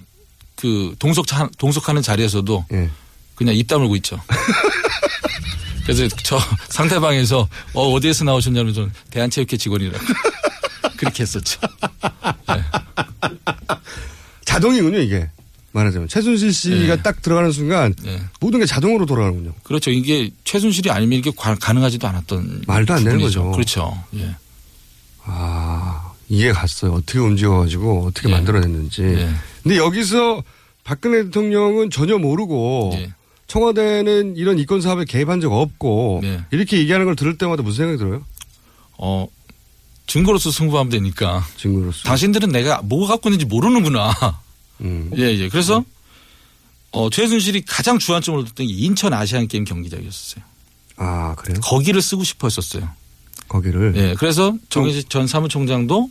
[0.57, 2.91] 그 동석 동석하는 자리에서도 예.
[3.35, 4.21] 그냥 입 다물고 있죠.
[5.85, 9.99] 그래서 저 상대방에서 어 어디에서 나오셨냐면 저는 대한체육회 직원이라고
[10.97, 11.59] 그렇게 했었죠.
[14.45, 15.29] 자동이군요, 이게.
[15.73, 16.09] 말하자면.
[16.09, 17.03] 최순실 씨가 예.
[17.03, 18.21] 딱 들어가는 순간 예.
[18.41, 19.53] 모든 게 자동으로 돌아가는군요.
[19.63, 19.91] 그렇죠.
[19.91, 23.21] 이게 최순실이 아니면 이게 가- 가능하지도 않았던 말도 안 되는.
[23.21, 23.51] 거죠.
[23.53, 24.03] 그렇죠.
[24.17, 24.35] 예.
[25.25, 26.93] 아, 이해 갔어요.
[26.95, 28.33] 어떻게 움직여가지고 어떻게 예.
[28.33, 29.03] 만들어냈는지.
[29.03, 29.31] 예.
[29.63, 30.43] 근데 여기서
[30.85, 33.13] 박근혜 대통령은 전혀 모르고 예.
[33.47, 36.41] 청와대는 이런 이권 사업에 개입한 적 없고 네.
[36.53, 38.25] 이렇게 얘기하는 걸 들을 때마다 무슨 생각이 들어요?
[38.99, 39.27] 어
[40.07, 42.03] 증거로서 승부하면 되니까 증거로서.
[42.05, 44.13] 당신들은 내가 뭐 갖고 있는지 모르는구나.
[44.83, 45.11] 음.
[45.17, 45.49] 예, 예.
[45.49, 45.85] 그래서
[46.91, 50.45] 어 최순실이 가장 주안점을 뒀던 게 인천 아시안 게임 경기장이었어요.
[50.97, 51.59] 아, 그래요?
[51.63, 52.89] 거기를 쓰고 싶어 했었어요.
[53.49, 53.95] 거기를.
[53.97, 54.15] 예.
[54.19, 56.11] 그래서 정의식 전 사무총장도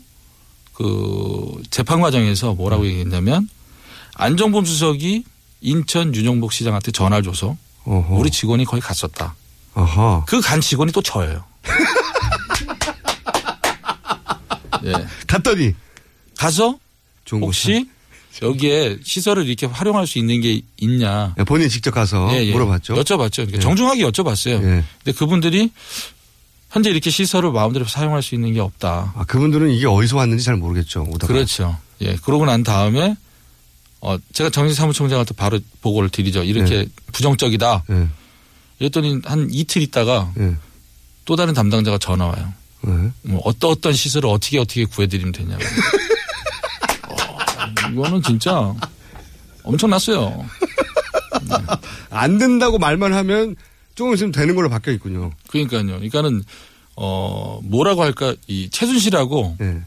[0.74, 3.48] 그 재판 과정에서 뭐라고 얘기했냐면
[4.16, 5.24] 안정범 수석이
[5.62, 8.16] 인천 윤영복 시장한테 전화를 줘서 어허.
[8.16, 9.36] 우리 직원이 거기 갔었다.
[9.74, 10.24] 아하.
[10.26, 11.44] 그간 직원이 또 저예요.
[14.86, 14.94] 예.
[15.28, 15.76] 갔더니
[16.38, 16.78] 가서
[17.32, 17.88] 혹시
[18.42, 21.34] 여기에 시설을 이렇게 활용할 수 있는 게 있냐.
[21.38, 21.46] 곳.
[21.46, 22.52] 본인이 직접 가서 예, 예.
[22.52, 22.96] 물어봤죠.
[22.96, 23.36] 여쭤봤죠.
[23.38, 23.60] 그러니까 예.
[23.60, 24.64] 정중하게 여쭤봤어요.
[24.64, 24.84] 예.
[25.04, 25.72] 근데 그분들이
[26.70, 29.14] 현재 이렇게 시설을 마음대로 사용할 수 있는 게 없다.
[29.16, 31.06] 아, 그분들은 이게 어디서 왔는지 잘 모르겠죠.
[31.10, 31.32] 오다가.
[31.34, 31.78] 그렇죠.
[32.02, 32.16] 예.
[32.24, 33.16] 그러고 난 다음에
[34.00, 36.44] 어 제가 정신 사무총장한테 바로 보고를 드리죠.
[36.44, 37.84] 이렇게 부정적이다.
[37.92, 38.08] 예.
[38.80, 40.56] 이랬더니 한 이틀 있다가 예.
[41.26, 42.54] 또 다른 담당자가 전화 와요.
[42.88, 43.12] 예.
[43.24, 45.62] 뭐 어떤 어떤 시설을 어떻게 어떻게 구해드리면 되냐고.
[47.92, 48.74] 어, 이거는 진짜
[49.64, 50.46] 엄청났어요.
[52.10, 53.56] 안 된다고 말만 하면
[53.96, 55.32] 조금 있으면 되는 걸로 바뀌어 있군요.
[55.48, 55.86] 그러니까요.
[55.86, 56.44] 그러니까는
[56.96, 59.82] 어 뭐라고 할까 이 최순실하고 예.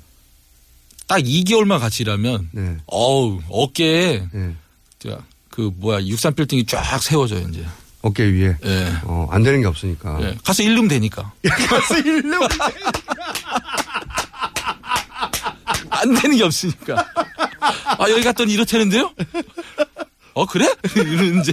[1.06, 2.76] 딱 2개월만 같이 일하면 네.
[2.86, 4.54] 어우 어깨에 예.
[4.98, 5.18] 자,
[5.50, 7.64] 그 뭐야 63 빌딩이 쫙 세워져요 이제.
[8.02, 8.56] 어깨 위에.
[8.64, 8.92] 예.
[9.04, 10.18] 어, 안 되는 게 없으니까.
[10.22, 10.36] 예.
[10.44, 11.32] 가서 일르면 되니까.
[11.68, 12.46] 가서 일로.
[15.88, 16.96] 안 되는 게 없으니까.
[17.64, 19.12] 아 여기 갔더니 이렇다는데요?
[20.34, 20.72] 어 그래?
[20.96, 21.52] 이러는 이제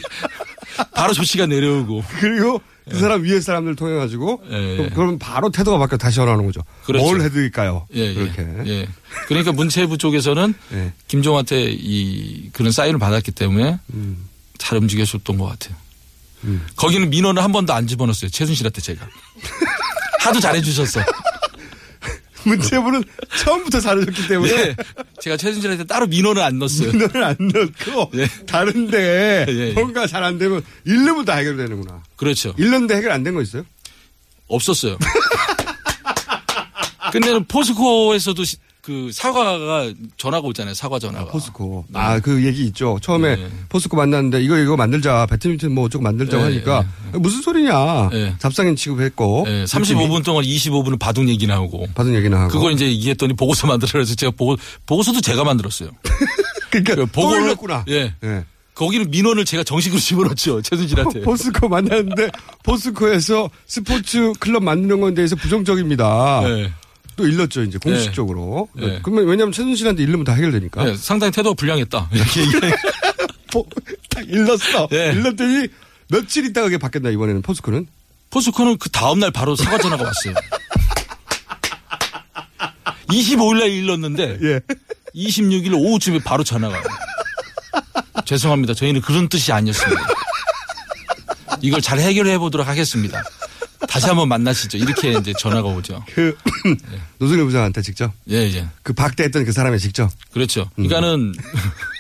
[0.93, 2.04] 바로 조치가 내려오고.
[2.19, 4.89] 그리고 그 사람 위에 사람들 통해 가지고 예, 그럼, 예.
[4.89, 6.62] 그럼 바로 태도가 바뀌어 다시 전화하는 거죠.
[6.84, 7.06] 그렇죠.
[7.06, 7.88] 뭘 해드릴까요?
[7.93, 8.45] 예, 그렇게.
[8.65, 8.69] 예.
[8.69, 8.88] 예.
[9.28, 10.93] 그러니까 문체부 쪽에서는 예.
[11.08, 14.28] 김종한테 이 그런 사인을 받았기 때문에 음.
[14.58, 15.76] 잘 움직여줬던 것 같아요.
[16.43, 16.65] 음.
[16.76, 18.32] 거기는 민원을 한 번도 안 집어넣었어요.
[18.32, 19.08] 최순실한테 제가.
[20.21, 21.02] 하도 잘해주셨어.
[22.45, 23.04] 문체부는
[23.38, 24.75] 처음부터 잘해줬기 때문에 예.
[25.19, 26.91] 제가 최순실한테 따로 민원을 안 넣었어요.
[26.91, 28.27] 민원을 안 넣고 예.
[28.45, 29.71] 다른데 예, 예.
[29.73, 32.04] 뭔가 잘 안 되면 일르면 다 해결되는구나.
[32.15, 32.54] 그렇죠.
[32.58, 33.63] 일렀는데 해결 안 된 거 있어요?
[34.47, 34.97] 없었어요.
[37.12, 40.73] 근데는 포스코에서도 시- 그 사과가 전화가 오잖아요.
[40.73, 41.31] 사과 전화가.
[41.31, 41.85] 포스코.
[41.87, 41.99] 네.
[41.99, 42.97] 아, 그 얘기 있죠.
[43.01, 43.47] 처음에 네.
[43.69, 45.27] 포스코 만났는데 이거 이거 만들자.
[45.27, 48.09] 배트민턴 뭐 어쩌고 만들자고 네, 하니까 무슨 소리냐.
[48.09, 48.35] 네.
[48.39, 49.45] 잡상인 취급했고.
[49.47, 51.89] 예, 35분 동안 25분은 바둑 얘기 나오고.
[51.93, 52.51] 받은 얘기나 하고.
[52.53, 55.91] 그걸 이제 얘기했더니 보고서 만들어라 해서 제가 보고, 보고서도 제가 만들었어요.
[56.71, 58.15] 그러니까 그 보고를- 보고를 구나 예.
[58.23, 58.45] 예.
[58.73, 60.63] 거기는 민원을 제가 정식으로 집어넣었죠.
[60.63, 61.21] 최순실한테.
[61.21, 62.29] 포스코 만났는데
[62.63, 66.41] 포스코에서 스포츠 클럽 만드는 건에 대해서 부정적입니다.
[66.45, 66.71] 예.
[67.15, 68.67] 또 일렀죠 이제 공식적으로.
[68.74, 69.00] 네.
[69.04, 70.89] 그러면 왜냐하면 최순실한테 일르면 다 해결되니까.
[70.89, 72.10] 예, 상당히 태도가 불량했다.
[72.13, 72.41] 이렇게.
[73.52, 73.67] 포-
[74.10, 74.88] 딱 일렀어.
[74.89, 75.12] 네.
[75.13, 75.67] 일렀더니
[76.10, 77.88] 며칠 있다가 그게 바뀌었나 이번에는 포스코는.
[78.30, 80.34] 포스코는 그 다음날 바로 사과 전화가 왔어요.
[83.10, 84.60] 25일날 일렀는데 예.
[85.15, 86.84] 26일 오후쯤에 바로 전화가 와요.
[88.26, 88.74] 죄송합니다.
[88.74, 90.02] 저희는 그런 뜻이 아니었습니다.
[91.62, 93.21] 이걸 잘 해결해 보도록 하겠습니다.
[93.89, 94.78] 다시 한번 만나시죠.
[94.78, 96.04] 이렇게 이제 전화가 오죠.
[96.13, 96.36] 그
[97.19, 98.67] 노승일 부장한테 직접 예, 예.
[98.84, 100.10] 그 박대했던 그 사람이 직접.
[100.34, 100.69] 그렇죠.
[100.76, 101.34] 그러니까는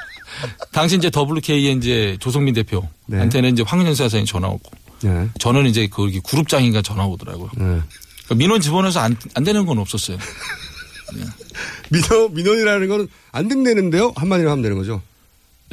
[0.71, 4.71] 당시 이제 WK의 이제 조성민 대표한테는 이제 황윤현 사장이 전화 오고
[5.03, 5.29] 네.
[5.39, 7.49] 저는 이제 거기 그룹장인가 전화 오더라고요.
[7.55, 7.63] 네.
[7.63, 10.17] 그러니까 민원 집어넣어서 안, 안 되는 건 없었어요.
[11.89, 14.13] 민원 민원이라는 거는 안 등내는데요.
[14.15, 15.01] 한마디로 하면 되는 거죠.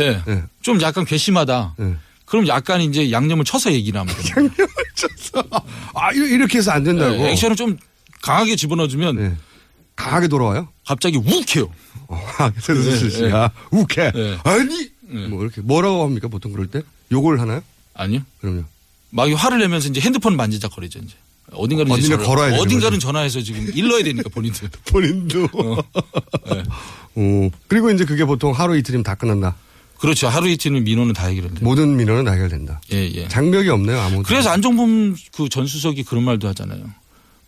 [0.01, 0.23] 예.
[0.29, 0.43] 예.
[0.63, 1.75] 좀 약간 괘씸하다.
[1.81, 1.97] 예.
[2.25, 4.25] 그럼 약간 이제 양념을 쳐서 얘기를 하면 돼요.
[4.37, 5.45] 양념을 쳐서
[5.95, 7.15] 아 이렇게 해서 안 된다고.
[7.25, 7.77] 예, 액션을 좀
[8.23, 9.37] 강하게 집어넣어주면 예.
[9.97, 10.69] 강하게 돌아와요.
[10.87, 11.71] 갑자기 욱 해요.
[12.09, 14.13] 아, 최순실 씨가 욱해.
[14.13, 14.39] 네.
[14.45, 15.27] 아니 네.
[15.29, 17.63] 뭐 이렇게 뭐라고 합니까 보통 그럴 때 욕을 하나요?
[17.95, 18.21] 아니요.
[18.41, 18.65] 그럼요.
[19.11, 21.15] 막 화를 내면서 이제 핸드폰 만지작거리죠 이제.
[21.53, 23.07] 어딘가는 어딘가 전화- 걸어야 되는 어딘가는 거죠.
[23.07, 24.69] 전화해서 지금 일러야 되니까 본인들.
[24.91, 25.49] 본인도.
[26.51, 26.63] 네.
[27.15, 29.57] 어, 그리고 이제 그게 보통 하루 이틀이면 다 끝난다.
[29.99, 30.29] 그렇죠.
[30.29, 31.61] 하루 이틀은 민원은 다 해결된다.
[31.63, 32.81] 모든 민원은 다 해결된다.
[32.93, 33.27] 예, 예.
[33.29, 34.23] 장벽이 없네요 아무도.
[34.25, 36.85] 그래서 안종범 그 전수석이 그런 말도 하잖아요.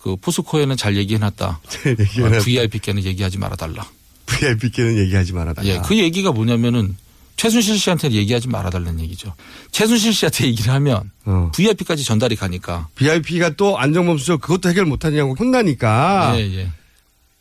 [0.00, 1.60] 그 포스코에는 잘 얘기해놨다.
[1.86, 2.36] 얘기해놨다.
[2.38, 3.86] 어, VIP께는 얘기하지 말아달라.
[4.26, 5.68] VIP께는 얘기하지 말아달라.
[5.68, 6.96] 예, 그 얘기가 뭐냐면은
[7.36, 9.34] 최순실 씨한테 얘기하지 말아달라는 얘기죠.
[9.70, 11.50] 최순실 씨한테 얘기를 하면 어.
[11.54, 12.88] VIP까지 전달이 가니까.
[12.96, 16.70] VIP가 또 안정범 수석 그것도 해결 못하냐고 혼나니까 예, 예.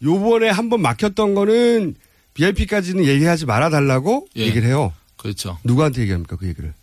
[0.02, 1.96] 요번에 한 번 막혔던 거는
[2.34, 4.44] VIP까지는 얘기하지 말아달라고 예.
[4.44, 4.94] 얘기를 해요.
[5.18, 5.58] 그렇죠.
[5.66, 6.74] 누구한테 얘기합니까 그 얘기를?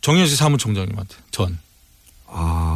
[0.00, 1.56] 정현식 사무총장님한테 전.
[2.26, 2.67] 아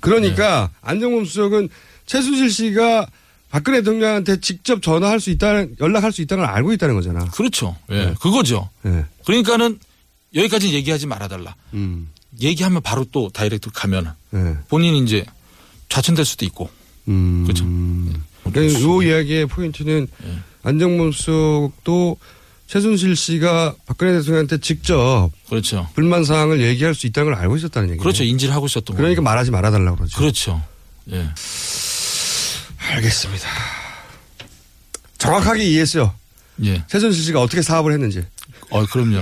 [0.00, 0.78] 그러니까 네.
[0.82, 1.68] 안정범 수석은
[2.06, 3.06] 최순실 씨가
[3.50, 7.24] 박근혜 대통령한테 직접 전화할 수 있다는 연락할 수 있다는 걸 알고 있다는 거잖아.
[7.30, 7.76] 그렇죠.
[7.90, 8.68] 예, 그거죠.
[8.86, 9.04] 예.
[9.24, 9.78] 그러니까는
[10.34, 11.54] 여기까지 얘기하지 말아달라.
[11.74, 12.08] 음.
[12.40, 14.56] 얘기하면 바로 또 다이렉트로 가면 예.
[14.68, 15.24] 본인이 이제
[15.88, 16.70] 좌천될 수도 있고.
[17.08, 17.42] 음.
[17.44, 17.64] 그렇죠.
[18.44, 20.38] 그러니까 요 이야기의 포인트는 예.
[20.62, 22.18] 안정범 수석도
[22.70, 25.88] 최순실 씨가 박근혜 대통령한테 직접 그렇죠.
[25.94, 28.00] 불만 사항을 얘기할 수 있다는 걸 알고 있었다는 얘기예요.
[28.00, 28.22] 그렇죠.
[28.22, 29.24] 인지를 하고 있었던 그러니까 거예요.
[29.24, 30.16] 말하지 말아 달라고 그러죠.
[30.16, 30.62] 그렇죠.
[31.10, 31.28] 예.
[32.92, 33.48] 알겠습니다.
[35.18, 36.14] 정확하게 이해했어요.
[36.64, 36.84] 예.
[36.86, 38.24] 최순실 씨가 어떻게 사업을 했는지,
[38.70, 39.16] 어, 그럼요.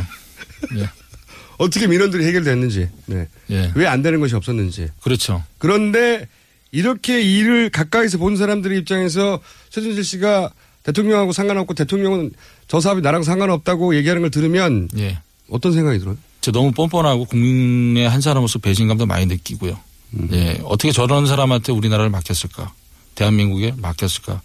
[0.77, 0.91] 예.
[1.57, 3.29] 어떻게 민원들이 해결됐는지, 네.
[3.51, 3.73] 예.
[3.75, 4.89] 왜 안 되는 것이 없었는지.
[5.03, 5.43] 그렇죠.
[5.57, 6.29] 그런데
[6.71, 10.53] 이렇게 일을 가까이서 본 사람들의 입장에서 최순실 씨가
[10.89, 12.33] 대통령하고 상관없고 대통령은
[12.67, 15.19] 저 사업이 나랑 상관없다고 얘기하는 걸 들으면 예.
[15.51, 16.17] 어떤 생각이 들어요?
[16.41, 19.79] 저 너무 뻔뻔하고 국민의 한 사람으로서 배신감도 많이 느끼고요.
[20.15, 20.29] 음.
[20.33, 20.61] 예.
[20.65, 22.73] 어떻게 저런 사람한테 우리나라를 맡겼을까?
[23.15, 24.41] 대한민국에 맡겼을까?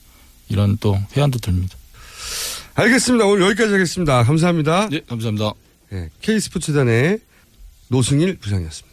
[0.50, 1.78] 이런 또 회한도 듭니다.
[2.76, 3.26] 알겠습니다.
[3.26, 4.24] 오늘 여기까지 하겠습니다.
[4.24, 4.90] 감사합니다.
[4.92, 5.54] 예, 감사합니다.
[5.92, 7.20] 네, K스포츠단의
[7.88, 8.93] 노승일 부장이었습니다.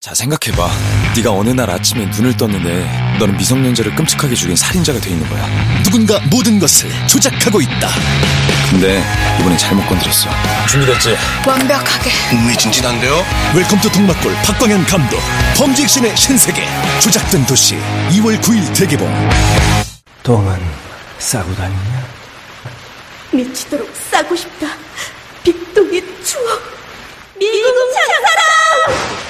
[0.00, 0.70] 자 생각해봐
[1.14, 5.46] 네가 어느 날 아침에 눈을 떴는데 너는 미성년자를 끔찍하게 죽인 살인자가 돼 있는 거야
[5.82, 7.88] 누군가 모든 것을 조작하고 있다
[8.70, 9.02] 근데
[9.38, 10.30] 이번엔 잘못 건드렸어
[10.68, 11.14] 준비됐지?
[11.46, 13.22] 완벽하게 흥미진진한데요?
[13.54, 15.20] 웰컴 투 동막골 박광현 감독
[15.58, 16.66] 범죄 액션의 신세계
[17.02, 17.76] 조작된 도시
[18.08, 19.06] 2월 9일 대개봉
[20.22, 20.58] 똥은
[21.18, 22.06] 싸고 다니냐?
[23.32, 24.66] 미치도록 싸고 싶다.
[25.44, 26.62] 빅동의 추억.
[27.38, 29.29] 미국 장사랑!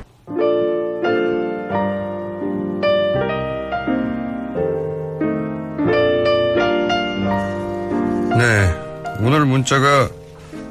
[8.41, 8.73] 네.
[9.19, 10.09] 오늘 문자가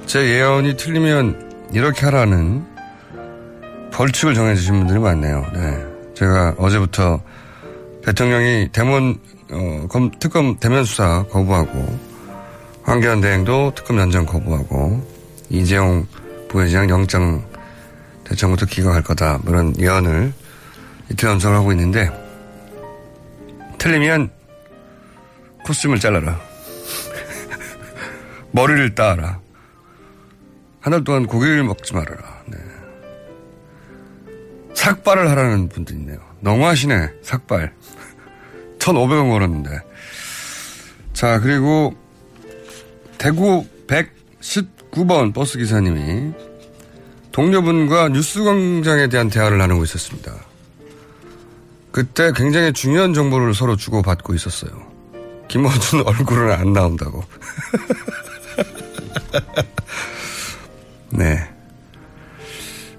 [0.05, 2.67] 제 예언이 틀리면 이렇게 하라는
[3.93, 5.47] 벌칙을 정해주신 분들이 많네요.
[5.55, 5.87] 네.
[6.15, 7.23] 제가 어제부터
[8.05, 9.21] 대통령이 대문,
[9.53, 11.97] 어, 검, 특검 대면 수사 거부하고
[12.83, 15.07] 황교안 대행도 특검 연장 거부하고
[15.49, 16.05] 이재용
[16.49, 17.41] 부회장 영장
[18.25, 19.39] 대청부터 기각할 거다.
[19.45, 20.33] 뭐 이런 예언을
[21.09, 22.11] 이틀 연속을 하고 있는데
[23.79, 24.29] 틀리면
[25.65, 26.50] 코스튬을 잘라라.
[28.53, 29.41] 머리를 따라.
[30.81, 32.43] 한 달 동안 고기를 먹지 말아라.
[32.47, 32.57] 네.
[34.75, 36.19] 삭발을 하라는 분도 있네요.
[36.41, 37.11] 너무하시네.
[37.23, 37.75] 삭발.
[38.79, 39.71] 1,500원 걸었는데.
[41.13, 41.95] 자, 그리고
[43.19, 46.33] 대구 119번 버스 기사님이
[47.33, 50.33] 동료분과 뉴스 광장에 대한 대화를 나누고 있었습니다.
[51.93, 54.71] 그때 굉장히 중요한 정보를 서로 주고받고 있었어요.
[55.49, 57.23] 김어준 얼굴은 안 나온다고.
[61.11, 61.49] 네.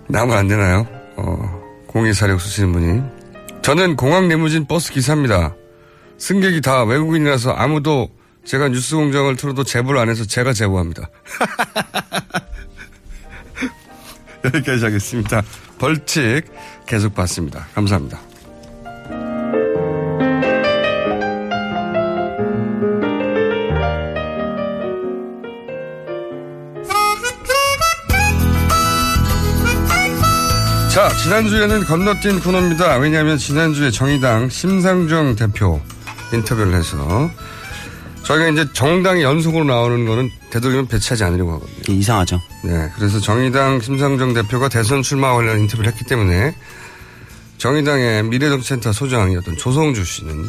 [0.07, 0.87] 나면 안 되나요?
[1.15, 3.01] 어, 0246 쓰시는 분이.
[3.61, 5.55] 저는 공항 내무진 버스 기사입니다.
[6.17, 8.09] 승객이 다 외국인이라서 아무도
[8.45, 11.09] 제가 뉴스 공장을 틀어도 제보를 안 해서 제가 제보합니다.
[14.45, 15.43] 여기까지 하겠습니다.
[15.77, 16.45] 벌칙
[16.87, 17.67] 계속 받습니다.
[17.73, 18.19] 감사합니다.
[30.93, 32.97] 자, 지난주에는 건너뛴 코너입니다.
[32.97, 35.79] 왜냐하면 지난주에 정의당 심상정 대표
[36.33, 37.31] 인터뷰를 해서
[38.23, 41.97] 저희가 이제 정당이 연속으로 나오는 거는 되도록이면 배치하지 않으려고 하거든요.
[41.97, 42.41] 이상하죠.
[42.65, 42.91] 네.
[42.97, 46.53] 그래서 정의당 심상정 대표가 대선 출마 관련 인터뷰를 했기 때문에
[47.57, 50.45] 정의당의 미래정치센터 소장이었던 조성주 씨는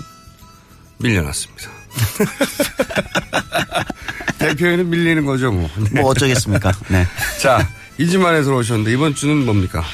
[0.98, 1.70] 밀려났습니다.
[4.40, 5.70] 대표에는 밀리는 거죠, 뭐.
[5.92, 6.00] 네.
[6.00, 6.72] 뭐 어쩌겠습니까?
[6.88, 7.07] 네.
[7.40, 9.85] 자, 이주만에 들어오셨는데 이번 주는 뭡니까?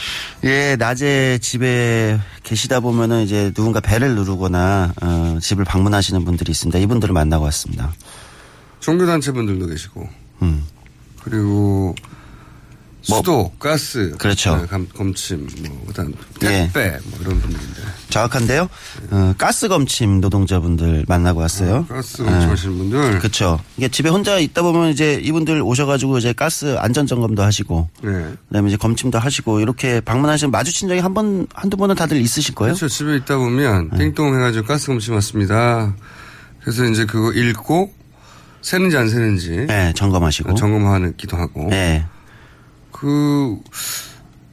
[0.44, 6.78] 예, 낮에 집에 계시다 보면은 이제 누군가 배를 누르거나 어, 집을 방문하시는 분들이 있습니다.
[6.78, 7.92] 이분들을 만나고 왔습니다.
[8.80, 10.08] 종교단체 분들도 계시고.
[10.42, 10.64] 음.
[11.22, 11.94] 그리고
[13.00, 14.56] 수도, 가스, 그렇죠.
[14.56, 16.48] 네, 감- 검침, 뭐 그다음 예.
[16.72, 17.80] 택배, 뭐 이런 분들인데.
[18.10, 18.68] 정확한데요.
[19.10, 21.86] 어, 가스 검침 노동자분들 만나고 왔어요.
[21.86, 23.18] 가스 검침하시는 분들.
[23.20, 23.60] 그렇죠.
[23.76, 28.10] 이게 집에 혼자 있다 보면 이제 이분들 오셔가지고 이제 가스 안전 점검도 하시고, 네.
[28.48, 32.74] 그다음에 이제 검침도 하시고 이렇게 방문하시면 마주친 적이 한 번 한두 번은 다들 있으실 거예요.
[32.74, 32.88] 그렇죠.
[32.88, 33.98] 집에 있다 보면 네.
[33.98, 35.94] 띵동 해가지고 가스 검침 왔습니다.
[36.60, 37.92] 그래서 이제 그거 읽고
[38.60, 40.54] 새는지 안 새는지 네, 점검하시고.
[40.56, 41.68] 점검하기도 하고.
[41.70, 42.04] 네.
[42.98, 43.56] 그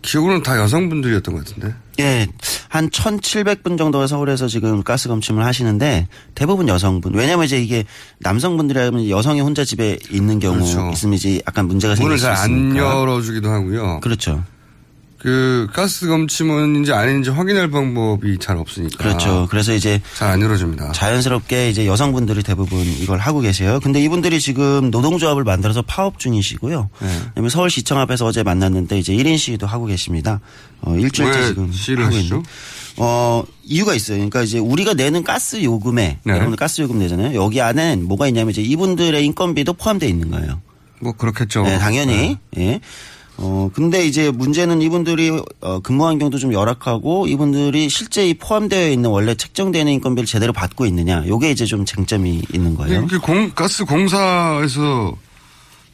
[0.02, 1.74] 기억으로는 다 여성분들이었던 것 같은데.
[2.00, 2.28] 예,
[2.70, 7.16] 한 1,700분 정도가 서울에서 지금 가스 검침을 하시는데 대부분 여성분.
[7.16, 7.86] 왜냐면 이제 이게
[8.20, 10.92] 남성분들이라면 여성이 혼자 집에 있는 경우 그렇죠.
[10.94, 12.80] 있으면 이제 약간 문제가 생길 문을 수잘안 있으니까.
[12.80, 14.00] 열어주기도 하고요.
[14.02, 14.44] 그렇죠.
[15.26, 18.98] 그 가스 검침은인지 아닌지 확인할 방법이 잘 없으니까.
[19.04, 19.48] 그렇죠.
[19.50, 20.92] 그래서 이제 잘안 열어줍니다.
[20.92, 23.80] 자연스럽게 이제 여성분들이 대부분 이걸 하고 계세요.
[23.82, 26.90] 근데 이분들이 지금 노동조합을 만들어서 파업 중이시고요.
[27.02, 27.08] 네.
[27.30, 30.42] 그다음에 서울시청 앞에서 어제 만났는데 이제 1인 시위도 하고 계십니다.
[30.82, 32.16] 어, 일주일째 왜 지금 시위를 하고?
[32.16, 32.44] 있는.
[32.98, 34.18] 어, 이유가 있어요.
[34.18, 36.32] 그러니까 이제 우리가 내는 가스 요금에 네.
[36.34, 37.34] 여러분들 가스 요금 내잖아요.
[37.34, 40.62] 여기 안엔 뭐가 있냐면 이제 이분들의 인건비도 포함되어 있는 거예요.
[41.02, 41.64] 뭐 그렇겠죠.
[41.64, 42.38] 네, 당연히.
[42.58, 42.80] 예.
[43.38, 49.10] 어, 근데 이제 문제는 이분들이 어, 근무 환경도 좀 열악하고 이분들이 실제 이 포함되어 있는
[49.10, 51.24] 원래 책정되는 인건비를 제대로 받고 있느냐.
[51.28, 53.04] 요게 이제 좀 쟁점이 있는 거예요.
[53.04, 55.14] 이게 공, 가스 공사에서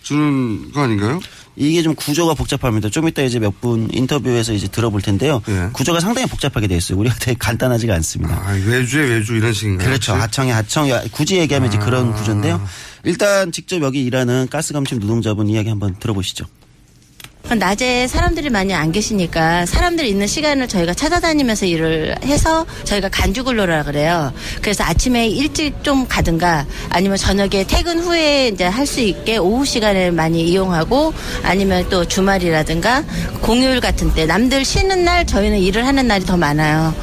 [0.04, 1.19] 주는 거 아닌가요?
[1.56, 2.89] 이게 좀 구조가 복잡합니다.
[2.89, 5.41] 좀 이따 이제 몇 분 인터뷰에서 이제 들어볼 텐데요.
[5.49, 5.69] 예.
[5.73, 6.97] 구조가 상당히 복잡하게 돼 있어요.
[6.97, 8.34] 우리가 되게 간단하지가 않습니다.
[8.36, 9.88] 아, 외주에 외주 이런 식인가요?
[9.88, 10.13] 그렇죠.
[10.13, 10.88] 하청에 하청.
[11.12, 11.82] 굳이 얘기하면 이제 아.
[11.86, 12.62] 그런 구조인데요.
[13.04, 16.45] 일단 직접 여기 일하는 가스감침 노동자분 이야기 한번 들어보시죠.
[17.49, 24.32] 낮에 사람들이 많이 안 계시니까 사람들 있는 시간을 저희가 찾아다니면서 일을 해서 저희가 간주근로라 그래요.
[24.62, 30.12] 그래서 아침에 일찍 좀 가든가 아니면 저녁에 퇴근 후에 이제 할 수 있게 오후 시간을
[30.12, 33.04] 많이 이용하고 아니면 또 주말이라든가
[33.41, 36.93] 공휴일 같은 때 남들 쉬는 날 저희는 일을 하는 날이 더 많아요.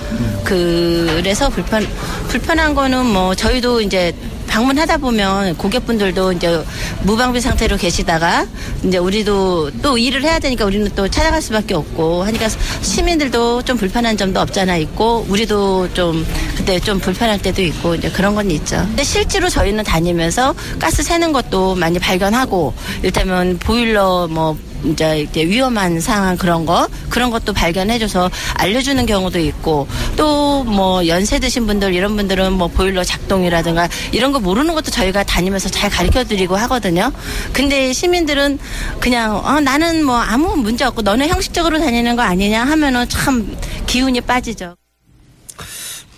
[0.45, 1.87] 그래서 불편
[2.29, 4.13] 불편한 거는 뭐 저희도 이제
[4.49, 6.65] 방문하다 보면 고객분들도 이제
[7.03, 8.47] 무방비 상태로 계시다가
[8.83, 12.49] 이제 우리도 또 일을 해야 되니까 우리는 또 찾아갈 수밖에 없고 하니까
[12.81, 18.35] 시민들도 좀 불편한 점도 없잖아 있고 우리도 좀 그때 좀 불편할 때도 있고 이제 그런
[18.35, 18.77] 건 있죠.
[18.89, 26.01] 근데 실제로 저희는 다니면서 가스 새는 것도 많이 발견하고 일테면 보일러 뭐 이제 이제 위험한
[26.01, 32.17] 상황 그런 거 그런 것도 발견해줘서 알려주는 경우도 있고 또 뭐 연세 드신 분들 이런
[32.17, 37.13] 분들은 뭐 보일러 작동이라든가 이런 거 모르는 것도 저희가 다니면서 잘 가르쳐드리고 하거든요.
[37.53, 38.59] 근데 시민들은
[39.01, 44.21] 그냥 어, 나는 뭐 아무 문제 없고 너는 형식적으로 다니는 거 아니냐 하면은 참 기운이
[44.23, 44.77] 빠지죠.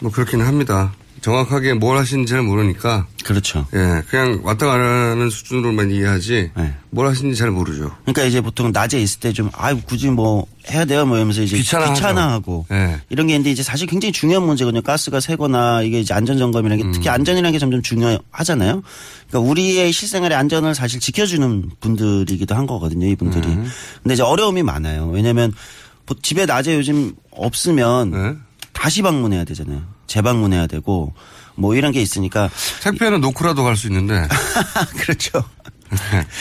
[0.00, 0.92] 뭐 그렇기는 합니다.
[1.20, 3.06] 정확하게 뭘 하시는지 잘 모르니까.
[3.24, 3.66] 그렇죠.
[3.74, 6.50] 예, 그냥 왔다 가는 수준으로만 이해하지.
[6.56, 6.74] 네.
[6.90, 7.90] 뭘 하시는지 잘 모르죠.
[8.04, 11.56] 그러니까 이제 보통 낮에 있을 때 좀 아유 굳이 뭐 해야 돼요 뭐 이러면서 이제
[11.58, 11.94] 귀찮아하죠.
[11.94, 13.00] 귀찮아하고 예.
[13.10, 14.82] 이런 게 있는데 이제 사실 굉장히 중요한 문제거든요.
[14.82, 18.82] 가스가 새거나 이게 이제 안전 점검이라는 게 특히 안전이라는 게 점점 중요하잖아요.
[19.28, 23.06] 그러니까 우리의 실생활의 안전을 사실 지켜주는 분들이기도 한 거거든요.
[23.06, 23.46] 이분들이.
[24.02, 25.08] 근데 이제 어려움이 많아요.
[25.08, 25.52] 왜냐하면
[26.06, 28.40] 보- 집에 낮에 요즘 없으면
[28.72, 29.82] 다시 방문해야 되잖아요.
[30.10, 31.14] 재방문해야 되고
[31.54, 32.50] 뭐 이런 게 있으니까
[32.82, 34.26] 택배는 놓고라도 갈 수 있는데.
[34.98, 35.42] 그렇죠.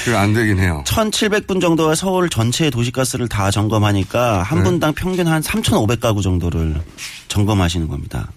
[0.06, 0.84] 그게 안 되긴 해요.
[0.88, 4.64] 1,700분 정도가 서울 전체 도시가스를 다 점검하니까 한 네.
[4.64, 6.82] 분당 평균 한 3,500가구 정도를
[7.30, 8.32] 점검하시는 겁니다.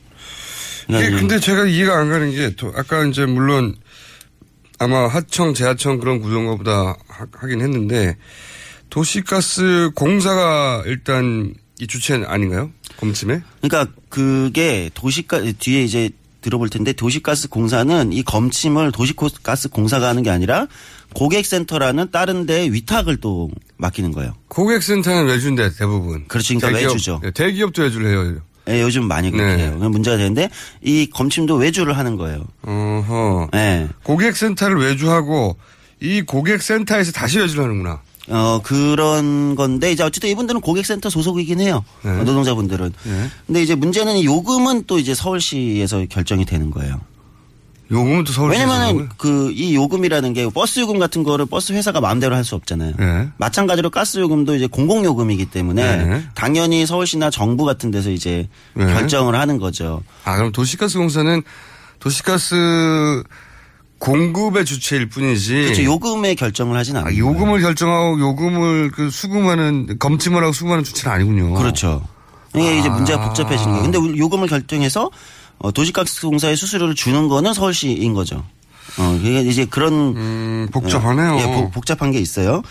[0.87, 3.75] 그러니까 근데 제가 이해가 안 가는 게, 또 아까 이제 물론
[4.79, 6.73] 아마 하청, 재하청 그런 구조인가 보다
[7.09, 8.17] 하- 하긴 했는데,
[8.91, 12.71] 도시가스 공사가 일단 이 주체 아닌가요?
[12.99, 13.43] 검침에?
[13.61, 16.11] 그러니까 그게 도시가 뒤에 이제
[16.41, 20.69] 들어볼 텐데 도시가스 공사는 이 검침을 도시가스 공사가 하는 게 아니라
[21.15, 24.33] 고객센터라는 다른 데 위탁을 또 맡기는 거예요.
[24.47, 26.25] 고객센터는 외주인데 대부분.
[26.29, 26.55] 그렇죠.
[26.57, 27.21] 그러니까 대기업, 외주죠.
[27.25, 28.41] 예, 대기업도 외주를 해요.
[28.69, 29.63] 예, 요즘 많이 그렇게 네.
[29.65, 29.77] 해요.
[29.91, 30.51] 문제가 되는데
[30.83, 32.47] 이 검침도 외주를 하는 거예요.
[32.63, 33.49] 어허.
[33.53, 33.89] 네.
[34.05, 35.57] 고객센터를 외주하고
[36.01, 38.03] 이 고객센터에서 다시 외주를 하는구나.
[38.29, 41.85] 어, 그런 건데, 이제 어쨌든 이분들은 고객센터 소속이긴 해요.
[42.03, 42.11] 네.
[42.11, 42.93] 어, 노동자분들은.
[43.05, 43.31] 네.
[43.47, 47.01] 근데 이제 문제는 이 요금은 또 이제 서울시에서 결정이 되는 거예요.
[47.91, 52.35] 요금은 또 서울시에서 왜냐면은 그 이 요금이라는 게 버스 요금 같은 거를 버스 회사가 마음대로
[52.35, 52.95] 할 수 없잖아요.
[52.99, 53.29] 네.
[53.37, 56.25] 마찬가지로 가스 요금도 이제 공공 요금이기 때문에 네.
[56.35, 58.87] 당연히 서울시나 정부 같은 데서 이제 네.
[58.87, 60.03] 결정을 하는 거죠.
[60.25, 61.43] 아, 그럼 도시가스 공사는
[61.99, 63.23] 도시가스
[64.03, 65.55] 공급의 주체일 뿐이지.
[65.55, 65.85] 그렇죠.
[65.85, 67.13] 요금의 결정을 하진 않아요.
[67.13, 71.55] 아, 요금을 결정하고 요금을 그 수금하는 검침을 하고 수금하는 주체는 아니군요.
[71.55, 72.03] 그렇죠.
[72.57, 72.93] 이게 이제 아.
[72.93, 73.83] 문제가 복잡해지는 거예요.
[73.91, 75.09] 근데 요금을 결정해서
[75.59, 78.45] 어, 도시가스공사에 수수료를 주는 거는 서울시인 거죠.
[78.99, 81.39] 어, 이게 이제 그런 음, 복잡하네요.
[81.39, 82.63] 예, 복- 복잡한 게 있어요.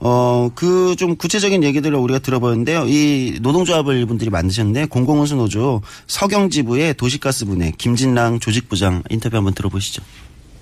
[0.00, 2.86] 어, 그 좀 구체적인 얘기들을 우리가 들어보는데요.
[2.88, 10.02] 이 노동조합을 이분들이 만드셨는데 공공운수 노조 서경지부의 도시가스분의 김진랑 조직부장 인터뷰 한번 들어보시죠.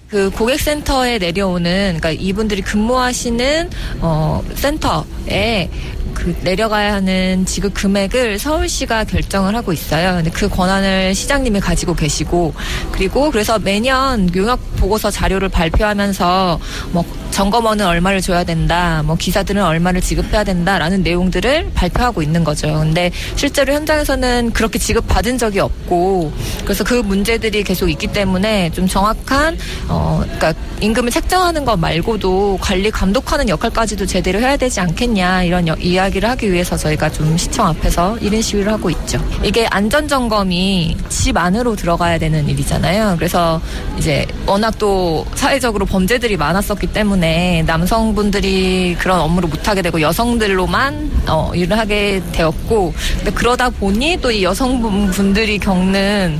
[0.09, 5.69] 그 고객센터에 내려오는 그러니까 이분들이 근무하시는 어 센터에
[6.17, 10.15] 그 내려가야 하는 지급 금액을 서울시가 결정을 하고 있어요.
[10.17, 12.55] 근데 그 권한을 시장님이 가지고 계시고
[12.91, 16.59] 그리고 그래서 매년 용역 보고서 자료를 발표하면서
[16.93, 22.69] 뭐 점검원은 얼마를 줘야 된다, 뭐 기사들은 얼마를 지급해야 된다라는 내용들을 발표하고 있는 거죠.
[22.81, 26.33] 근데 실제로 현장에서는 그렇게 지급받은 적이 없고
[26.65, 29.59] 그래서 그 문제들이 계속 있기 때문에 좀 정확한
[29.89, 35.77] 어 그러니까 임금을 책정하는 것 말고도 관리 감독하는 역할까지도 제대로 해야 되지 않겠냐 이런 여-
[36.07, 39.19] 이야기를 하기 위해서 저희가 좀 시청 앞에서 1인 시위를 하고 있죠.
[39.43, 43.17] 이게 안전 점검이 집 안으로 들어가야 되는 일이잖아요.
[43.17, 43.61] 그래서
[43.99, 51.79] 이제 워낙 또 사회적으로 범죄들이 많았었기 때문에 남성분들이 그런 업무를 못하게 되고 여성들로만 어, 일을
[51.79, 56.39] 하게 되었고 근데 그러다 보니 또 이 여성분들이 겪는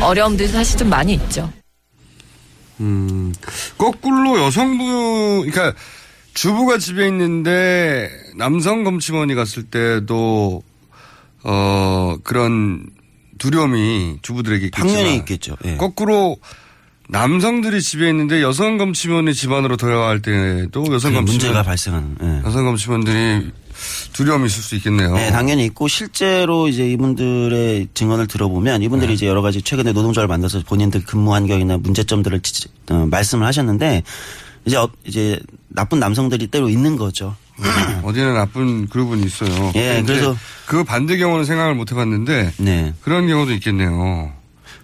[0.00, 1.52] 어려움들이 사실 좀 많이 있죠.
[2.80, 3.34] 음,
[3.76, 5.78] 거꾸로 여성부, 그러니까
[6.40, 10.62] 주부가 집에 있는데 남성 검침원이 갔을 때도
[11.42, 12.86] 어 그런
[13.38, 15.56] 두려움이 주부들에게 있겠지만 당연히 있겠죠.
[15.64, 15.76] 예.
[15.76, 16.36] 거꾸로
[17.08, 22.16] 남성들이 집에 있는데 여성 검침원이 집 안으로 들어갈 때도 여성 검침원 문제가 발생하는.
[22.22, 22.42] 예.
[22.46, 23.50] 여성 검침원들이
[24.12, 25.14] 두려움이 있을 수 있겠네요.
[25.14, 30.60] 네, 당연히 있고 실제로 이제 이분들의 증언을 들어보면 이분들이 이제 여러 가지 최근에 노동조합을 만들어서
[30.66, 34.02] 본인들 근무 환경이나 문제점들을 지- 어, 말씀을 하셨는데
[34.66, 35.38] 이제 어- 이제
[35.68, 37.34] 나쁜 남성들이 때로 있는 거죠.
[38.02, 39.72] 어디나 나쁜 그룹은 있어요.
[39.76, 40.36] 예, 그래서-
[40.66, 42.92] 그 반대 경우는 생각을 못 해봤는데 네.
[43.02, 44.32] 그런 경우도 있겠네요.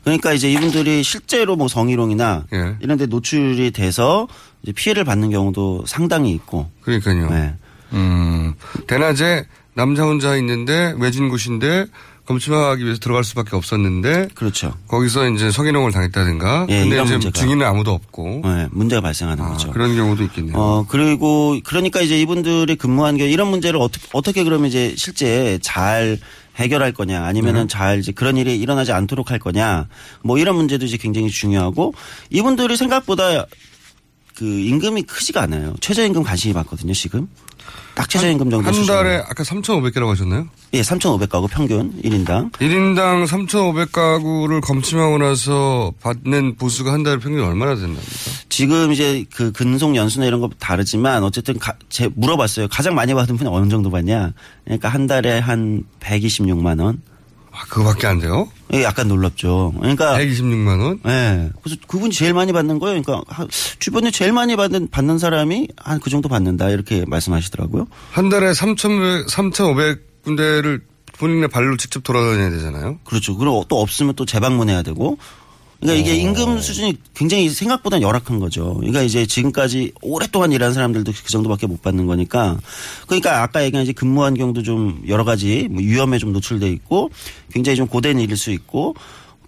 [0.05, 2.77] 그러니까 이제 이분들이 실제로 뭐 성희롱이나 예.
[2.81, 4.27] 이런 데 노출이 돼서
[4.75, 6.71] 피해를 받는 경우도 상당히 있고.
[6.83, 7.31] 그러니까요.
[7.31, 7.55] 네.
[7.93, 8.55] 음,
[8.87, 11.87] 대낮에 남자 혼자 있는데 외진 곳인데
[12.27, 14.75] 검침하기 위해서 들어갈 수밖에 없었는데 그렇죠.
[14.89, 17.41] 거기서 이제 성희롱을 당했다든가 예, 근데 이제 문제가.
[17.41, 19.71] 증인은 아무도 없고 네, 문제가 발생하는 거죠.
[19.73, 20.57] 그런 경우도 있겠네요.
[20.57, 26.19] 어, 그리고, 그러니까 이제 이분들이 근무한 게 이런 문제를 어떻게, 어떻게 그러면 이제 실제 잘
[26.57, 27.67] 해결할 거냐 아니면은 네.
[27.69, 29.89] 잘 이제 그런 일이 일어나지 않도록 할 거냐
[30.23, 31.95] 뭐 이런 문제도 이제 굉장히 중요하고
[32.31, 33.47] 이분들이 생각보다
[34.37, 35.75] 그 임금이 크지가 않아요.
[35.81, 37.29] 최저임금 관심이 많거든요, 지금.
[37.95, 39.03] 딱 최저임금 정도 한 수준으로.
[39.05, 40.47] 달에 아까 3,500개라고 하셨나요?
[40.73, 42.51] 예, 3,500가구 평균 1인당.
[42.53, 48.03] 1인당 3,500가구를 검침하고 나서 받는 보수가 한 달에 평균 얼마나 된답니까?
[48.49, 52.69] 지금 이제 그 근속 연수나 이런 거 다르지만 어쨌든 가, 제 물어봤어요.
[52.69, 54.33] 가장 많이 받은 분이 어느 정도 받냐?
[54.65, 57.03] 그러니까 한 달에 한 126만 원.
[57.55, 58.49] 아, 그거밖에 안 돼요?
[58.73, 59.75] 예, 약간 놀랍죠.
[59.79, 61.01] 그러니까 126만 원?
[61.07, 61.51] 예.
[61.63, 63.03] 그래서 그분이 제일 많이 받는 거예요.
[63.03, 63.47] 그러니까 하-
[63.79, 67.87] 주변에 제일 많이 받는 받는 사람이 한 그 정도 받는다 이렇게 말씀하시더라고요.
[68.11, 70.81] 한 달에 3,500 군데를
[71.19, 72.99] 본인의 발로 직접 돌아다녀야 되잖아요.
[73.05, 73.37] 그렇죠.
[73.37, 75.19] 그리고 또 없으면 또 재방문해야 되고.
[75.83, 78.75] 그러니까 이게 임금 수준이 굉장히 생각보다 열악한 거죠.
[78.75, 82.57] 그러니까 이제 지금까지 오랫동안 일한 사람들도 그 정도밖에 못 받는 거니까.
[83.09, 87.11] 그러니까 아까 얘기한 이제 근무 환경도 좀 여러 가지 뭐 위험에 좀 노출돼 있고
[87.53, 88.95] 굉장히 좀 고된 일일 수 있고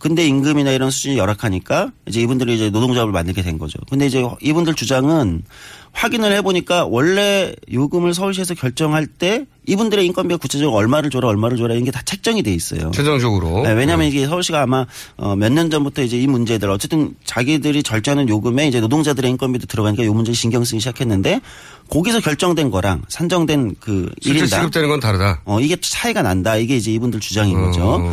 [0.05, 3.79] 근데 임금이나 이런 수준이 열악하니까 이제 이분들이 이제 노동조합을 만들게 된 거죠.
[3.89, 5.45] 근데 이제 이분들 주장은
[5.93, 11.87] 확인을 해보니까 원래 요금을 서울시에서 결정할 때 이분들의 인건비가 구체적으로 얼마를 줘라 얼마를 줘라 이런
[11.87, 12.91] 게 다 책정이 돼 있어요.
[12.91, 13.63] 최종적으로.
[13.63, 14.85] 네, 왜냐하면 이게 서울시가 아마
[15.17, 20.13] 어, 몇년 전부터 이제 이 문제들 어쨌든 자기들이 절제하는 요금에 이제 노동자들의 인건비도 들어가니까 요
[20.13, 21.41] 문제 신경 쓰기 시작했는데
[21.89, 25.41] 거기서 결정된 거랑 산정된 그 실제 1인당 지급되는 건 다르다.
[25.47, 26.57] 어, 이게 차이가 난다.
[26.57, 27.61] 이게 이제 이분들 주장인 어.
[27.63, 28.05] 거죠.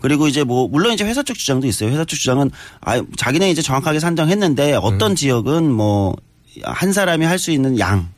[0.00, 1.90] 그리고 이제 뭐 물론 이제 회사 쪽 주장도 있어요.
[1.90, 6.14] 회사 쪽 주장은 아 자기네 이제 정확하게 산정했는데 어떤 지역은 뭐
[6.64, 8.08] 한 사람이 할 수 있는 양.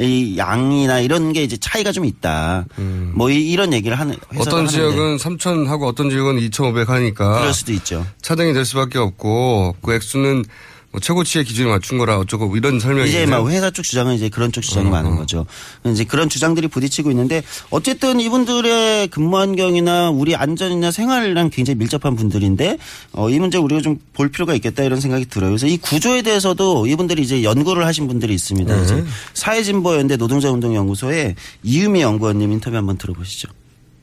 [0.00, 2.66] 이 양이나 이런 게 이제 차이가 좀 있다.
[3.14, 4.68] 뭐 이, 런 얘기를 하는 어떤.
[4.68, 7.38] 지역은 3,000하고 어떤 지역은 2,500 하니까.
[7.40, 8.06] 그럴 수도 있죠.
[8.22, 10.44] 차등이 될 수밖에 없고 그 액수는
[10.90, 13.26] 뭐 최고치의 기준에 맞춘 거라 어쩌고 뭐 이런 설명이 이제.
[13.26, 15.44] 막 회사 쪽 주장은 이제 그런 쪽 주장이 많은 거죠.
[15.86, 22.78] 이제 그런 주장들이 부딪히고 있는데 어쨌든 이분들의 근무 환경이나 우리 안전이나 생활이랑 굉장히 밀접한 분들인데
[23.12, 25.50] 어, 이 문제 우리가 좀 볼 필요가 있겠다 이런 생각이 들어요.
[25.50, 28.74] 그래서 이 구조에 대해서도 이분들이 이제 연구를 하신 분들이 있습니다.
[28.76, 28.82] 네.
[28.82, 33.48] 이제 사회진보연대 노동자운동연구소의 이유미 연구원님 인터뷰 한번 들어보시죠.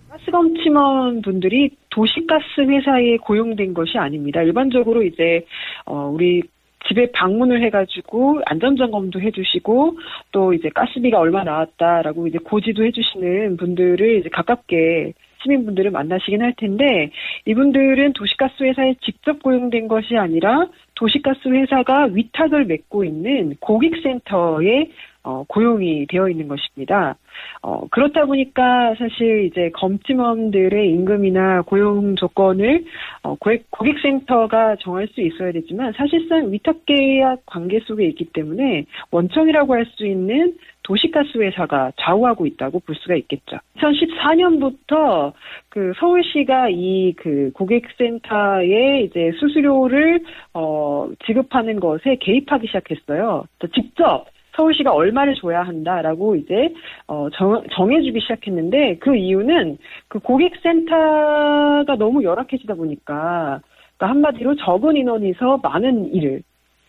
[0.09, 4.41] 가스검침원 분들이 도시가스 회사에 고용된 것이 아닙니다.
[4.41, 5.45] 일반적으로 이제
[5.85, 6.41] 어 우리
[6.87, 9.97] 집에 방문을 해가지고 안전점검도 해주시고
[10.31, 15.13] 또 이제 가스비가 얼마 나왔다라고 이제 고지도 해주시는 분들을 이제 가깝게
[15.45, 17.11] 시민분들을 만나시긴 할 텐데
[17.45, 24.89] 이분들은 도시가스 회사에 직접 고용된 것이 아니라 도시가스 회사가 위탁을 맺고 있는 고객센터에
[25.25, 27.15] 어, 고용이 되어 있는 것입니다.
[27.61, 32.85] 어, 그렇다 보니까 사실 이제 검침원들의 임금이나 고용 조건을
[33.23, 39.85] 어, 고객, 고객센터가 정할 수 있어야 되지만 사실상 위탁계약 관계 속에 있기 때문에 원청이라고 할
[39.85, 43.57] 수 있는 도시가스 회사가 좌우하고 있다고 볼 수가 있겠죠.
[43.77, 45.31] 2014년부터
[45.69, 50.21] 그 서울시가 이 그 고객센터에 이제 수수료를
[50.53, 53.45] 어 지급하는 것에 개입하기 시작했어요.
[53.59, 56.73] 또 직접 서울시가 얼마를 줘야 한다라고 이제
[57.07, 59.77] 어 정, 정해주기 시작했는데 그 이유는
[60.07, 63.61] 그 고객센터가 너무 열악해지다 보니까
[63.97, 66.41] 그러니까 한마디로 적은 인원이서 많은 일을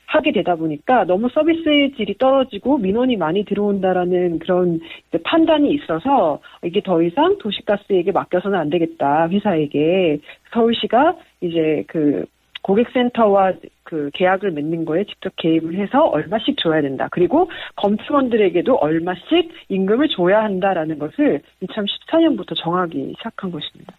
[0.06, 4.80] 하게 되다 보니까 너무 서비스의 질이 떨어지고 민원이 많이 들어온다라는 그런
[5.24, 10.18] 판단이 있어서 이게 더 이상 도시가스에게 맡겨서는 안 되겠다 회사에게.
[10.52, 12.24] 서울시가 이제 그
[12.66, 13.52] 고객센터와
[13.84, 17.06] 그 계약을 맺는 거에 직접 개입을 해서 얼마씩 줘야 된다.
[17.12, 23.94] 그리고 검침원들에게도 얼마씩 임금을 줘야 한다라는 것을 2014년부터 정하기 시작한 것입니다.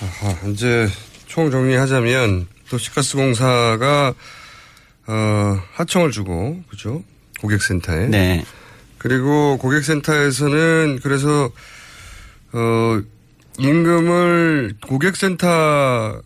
[0.00, 0.86] 아하, 이제
[1.26, 4.14] 총 정리하자면 도시가스 공사가
[5.06, 5.12] 어,
[5.74, 7.02] 하청을 주고 그죠
[7.42, 8.42] 고객센터에 네.
[8.96, 11.50] 그리고 고객센터에서는 그래서
[12.54, 13.02] 어,
[13.58, 16.22] 임금을 고객센터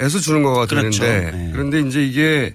[0.00, 1.02] 에서 주는 거가 그렇죠.
[1.02, 1.50] 되는데 네.
[1.52, 2.54] 그런데 이제 이게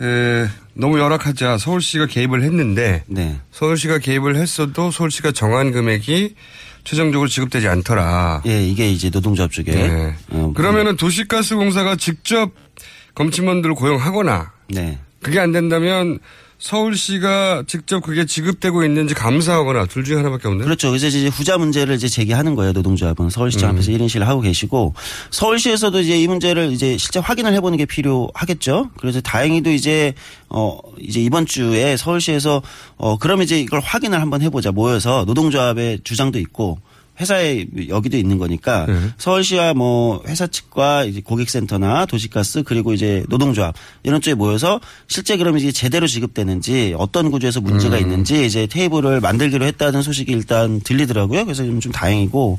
[0.00, 3.38] 에, 너무 열악하자 서울시가 개입을 했는데 네.
[3.52, 6.34] 서울시가 개입을 했어도 서울시가 정한 금액이
[6.84, 8.42] 최종적으로 지급되지 않더라.
[8.46, 10.14] 예, 이게 이제 노동조합 쪽에 네.
[10.30, 12.50] 어, 그러면은 도시가스공사가 직접
[13.14, 14.98] 검침원들을 고용하거나 네.
[15.22, 16.18] 그게 안 된다면
[16.64, 20.64] 서울시가 직접 그게 지급되고 있는지 감사하거나 둘 중에 하나밖에 없네요.
[20.64, 20.88] 그렇죠.
[20.88, 22.72] 그래서 이제 후자 문제를 이제 제기하는 거예요.
[22.72, 23.74] 노동조합은 서울시장 음.
[23.74, 24.94] 앞에서 1인실을 하고 계시고
[25.30, 28.88] 서울시에서도 이제 이 문제를 이제 실제 확인을 해보는 게 필요하겠죠.
[28.98, 30.14] 그래서 다행히도 이제
[30.48, 32.62] 어 이제 이번 주에 서울시에서
[32.96, 36.78] 어 그러면 이제 이걸 확인을 한번 해보자 모여서 노동조합의 주장도 있고
[37.20, 38.94] 회사에 여기도 있는 거니까 네.
[39.18, 45.60] 서울시와 뭐 회사 측과 이제 고객센터나 도시가스 그리고 이제 노동조합 이런 쪽에 모여서 실제 그러면
[45.60, 48.02] 이제 제대로 지급되는지 어떤 구조에서 문제가 음.
[48.02, 51.44] 있는지 이제 테이블을 만들기로 했다는 소식이 일단 들리더라고요.
[51.44, 52.58] 그래서 좀, 좀 다행이고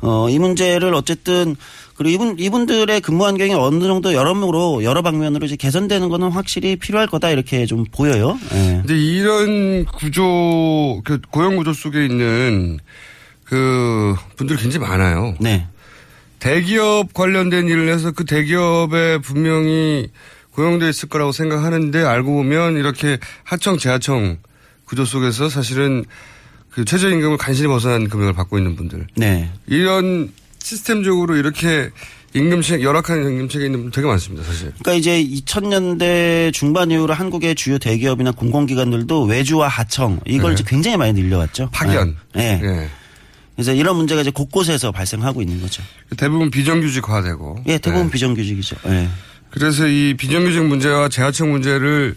[0.00, 1.54] 어이 문제를 어쨌든
[1.94, 7.06] 그리고 이분 이분들의 근무 환경이 어느 정도 여러모로 여러 방면으로 이제 개선되는 거는 확실히 필요할
[7.06, 8.38] 거다 이렇게 좀 보여요.
[8.54, 8.82] 예.
[8.84, 12.78] 근데 이런 구조, 그 고용 구조 속에 있는
[13.52, 15.34] 그 분들이 굉장히 많아요.
[15.38, 15.66] 네.
[16.38, 20.08] 대기업 관련된 일을 해서 그 대기업에 분명히
[20.52, 24.38] 고용돼 있을 거라고 생각하는데 알고 보면 이렇게 하청, 재하청
[24.86, 26.06] 구조 속에서 사실은
[26.70, 29.08] 그 최저임금을 간신히 벗어난 금액을 받고 있는 분들.
[29.16, 29.50] 네.
[29.66, 31.90] 이런 시스템적으로 이렇게
[32.32, 34.72] 임금책, 열악한 임금책에 있는 분 되게 많습니다, 사실.
[34.82, 40.54] 그러니까 이제 2000년대 중반 이후로 한국의 주요 대기업이나 공공기관들도 외주와 하청 이걸 네.
[40.54, 41.68] 이제 굉장히 많이 늘려왔죠.
[41.70, 42.16] 파견.
[42.34, 42.58] 네.
[42.62, 42.66] 네.
[42.66, 43.01] 예.
[43.54, 45.82] 그래서 이런 문제가 이제 곳곳에서 발생하고 있는 거죠.
[46.16, 47.64] 대부분 비정규직화되고.
[47.66, 48.12] 예, 대부분 네.
[48.12, 48.76] 비정규직이죠.
[48.86, 49.08] 예.
[49.50, 52.16] 그래서 이 비정규직 문제와 재하청 문제를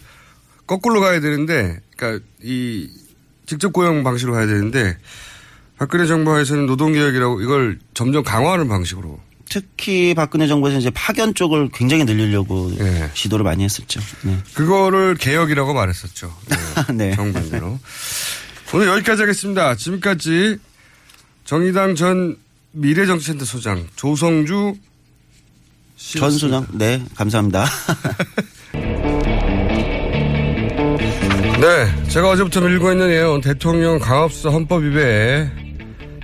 [0.65, 2.89] 거꾸로 가야 되는데, 그러니까 이
[3.45, 4.97] 직접 고용 방식으로 가야 되는데,
[5.77, 9.19] 박근혜 정부 하에서는 노동개혁이라고 이걸 점점 강화하는 방식으로.
[9.49, 13.09] 특히 박근혜 정부에서 이제 파견 쪽을 굉장히 늘리려고 예.
[13.13, 13.99] 시도를 많이 했었죠.
[14.23, 14.37] 네.
[14.53, 16.33] 그거를 개혁이라고 말했었죠.
[16.95, 17.09] 네.
[17.09, 17.15] 네.
[17.15, 17.79] 정부로.
[18.73, 19.75] 오늘 여기까지 하겠습니다.
[19.75, 20.57] 지금까지
[21.45, 22.35] 정의당 전
[22.71, 24.73] 미래정치센터 소장 조성주
[25.95, 27.65] 전 소장, 네, 감사합니다.
[31.61, 35.49] 네, 제가 어제부터 밀고 있는 내용 대통령 강압수사 헌법 위배에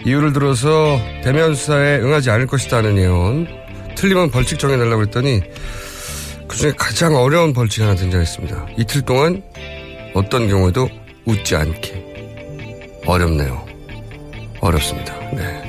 [0.06, 3.48] 이유를 들어서 대면 수사에 응하지 않을 것이다 하는 예언.
[3.96, 5.42] 틀리면 벌칙 정해달라고 했더니
[6.48, 8.70] 그중에 가장 어려운 벌칙 하나 등장했습니다.
[8.78, 9.42] 이틀 동안
[10.14, 10.90] 어떤 경우에도
[11.26, 13.02] 웃지 않게.
[13.06, 13.71] 어렵네요.
[14.62, 15.14] 어렵습니다.
[15.32, 15.62] 네.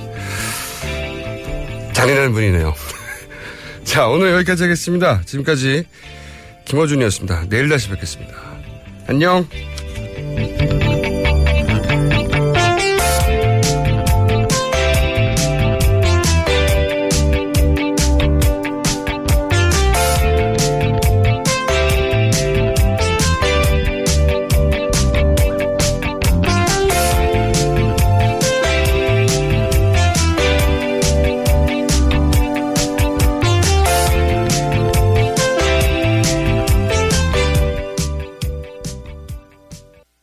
[1.93, 2.74] 잔인한 분이네요.
[3.84, 5.22] 자, 오늘 여기까지 하겠습니다.
[5.24, 5.84] 지금까지
[6.64, 7.47] 김어준이었습니다.
[7.49, 8.34] 내일 다시 뵙겠습니다.
[9.09, 9.47] 안녕.